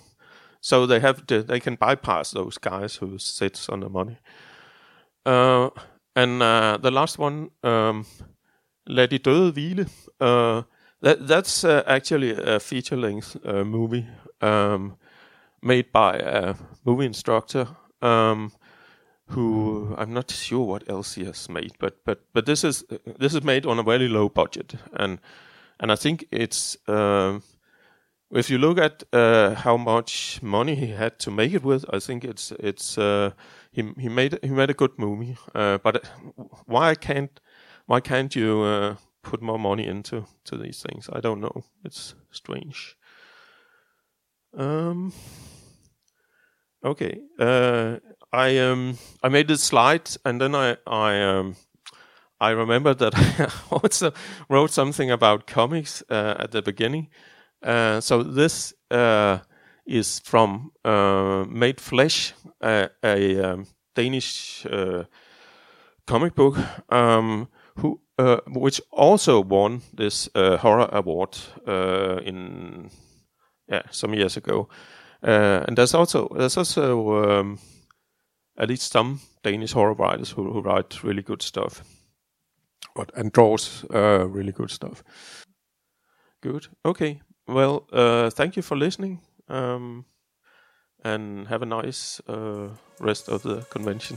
so 0.61 0.87
they 0.87 1.01
have 1.01 1.27
to, 1.27 1.43
they 1.43 1.61
can 1.61 1.77
bypass 1.77 2.31
those 2.31 2.59
guys 2.59 2.97
who 2.97 3.19
sits 3.19 3.69
on 3.69 3.81
the 3.81 3.89
money. 3.89 4.17
Uh, 5.27 5.71
and 6.17 6.43
uh, 6.43 6.79
the 6.81 6.91
last 6.91 7.19
one, 7.19 7.51
um, 7.63 8.07
Lad 8.87 9.09
de 9.09 9.19
døde 9.19 9.53
hvile. 9.53 9.89
Uh, 10.21 10.63
that 11.03 11.27
that's 11.29 11.65
uh, 11.65 11.83
actually 11.87 12.31
a 12.31 12.59
feature 12.61 12.97
length 12.97 13.37
uh, 13.45 13.65
movie 13.65 14.07
um, 14.41 14.93
made 15.63 15.85
by 15.93 16.19
a 16.19 16.55
movie 16.85 17.07
instructor. 17.07 17.67
Um, 18.03 18.53
who 19.35 19.95
I'm 19.99 20.13
not 20.13 20.31
sure 20.31 20.65
what 20.67 20.89
else 20.89 21.15
he 21.15 21.25
has 21.25 21.49
made, 21.49 21.73
but 21.79 22.05
but 22.05 22.21
but 22.33 22.47
this 22.47 22.65
is 22.65 22.85
this 23.19 23.35
is 23.35 23.43
made 23.43 23.67
on 23.67 23.79
a 23.79 23.83
very 23.83 24.09
low 24.09 24.29
budget, 24.29 24.75
and 24.93 25.21
and 25.81 25.93
I 25.93 25.97
think 25.97 26.27
it's 26.31 26.77
uh, 26.89 27.41
if 28.31 28.51
you 28.51 28.59
look 28.59 28.79
at 28.79 29.03
uh, 29.13 29.55
how 29.55 29.77
much 29.77 30.43
money 30.43 30.75
he 30.75 30.89
had 30.89 31.19
to 31.21 31.31
make 31.31 31.53
it 31.53 31.65
with, 31.65 31.85
I 31.93 32.01
think 32.01 32.25
it's 32.25 32.53
it's 32.53 32.99
uh, 32.99 33.31
he 33.73 33.93
he 33.99 34.09
made 34.09 34.39
he 34.43 34.51
made 34.51 34.71
a 34.71 34.75
good 34.75 34.99
movie, 34.99 35.37
uh, 35.55 35.79
but 35.79 36.05
why 36.67 36.95
can't 36.95 37.41
why 37.87 38.01
can't 38.01 38.35
you 38.37 38.63
uh, 38.63 38.97
put 39.23 39.43
more 39.43 39.59
money 39.59 39.87
into 39.87 40.25
to 40.45 40.57
these 40.57 40.83
things? 40.83 41.09
I 41.13 41.21
don't 41.21 41.41
know. 41.41 41.65
It's 41.85 42.15
strange. 42.31 42.97
Um. 44.57 45.13
Okay. 46.85 47.23
Uh, 47.39 47.99
I 48.35 48.59
um 48.59 48.99
I 49.23 49.29
made 49.29 49.49
this 49.49 49.63
slide 49.63 50.11
and 50.25 50.41
then 50.41 50.55
I 50.55 50.77
I 50.87 51.23
um 51.23 51.57
I 52.41 52.51
remember 52.51 52.95
that 52.95 53.15
I 53.39 53.49
also 53.71 54.13
wrote 54.49 54.71
something 54.71 55.11
about 55.11 55.47
comics 55.47 56.03
uh, 56.11 56.35
at 56.39 56.51
the 56.51 56.63
beginning. 56.63 57.09
Uh, 57.63 58.01
so 58.01 58.23
this 58.23 58.75
uh, 58.91 59.39
is 59.87 60.21
from 60.25 60.73
uh, 60.85 61.45
Made 61.49 61.81
Flesh, 61.81 62.35
a 62.61 62.91
um, 63.03 63.67
Danish 63.95 64.67
uh, 64.67 65.05
comic 66.07 66.35
book, 66.35 66.59
um, 66.93 67.49
who 67.79 68.01
uh, 68.19 68.41
which 68.49 68.81
also 68.91 69.41
won 69.41 69.81
this 69.95 70.29
horror 70.35 70.89
award 70.93 71.39
in 72.27 72.91
yeah 73.69 73.83
some 73.91 74.13
years 74.15 74.37
ago. 74.37 74.69
and 75.23 75.77
there's 75.77 75.95
also 75.95 76.29
there's 76.37 76.57
also 76.59 77.25
um, 77.25 77.59
at 78.57 78.69
least 78.69 78.93
some 78.93 79.21
Danish 79.43 79.73
horror 79.73 79.95
writers 79.95 80.31
who, 80.31 80.53
who 80.53 80.61
write 80.61 81.03
really 81.05 81.23
good 81.23 81.43
stuff, 81.43 81.83
but 82.95 83.11
and 83.17 83.33
draws 83.33 83.85
uh, 83.95 84.27
really 84.29 84.53
good 84.53 84.71
stuff. 84.71 85.03
Good. 86.41 86.69
Okay. 86.85 87.21
Well, 87.47 87.87
uh, 87.93 88.31
thank 88.31 88.57
you 88.57 88.63
for 88.63 88.77
listening, 88.77 89.21
um, 89.49 90.05
and 91.05 91.49
have 91.49 91.63
a 91.63 91.67
nice 91.67 92.21
uh, 92.29 92.69
rest 93.01 93.29
of 93.29 93.43
the 93.43 93.63
convention. 93.71 94.17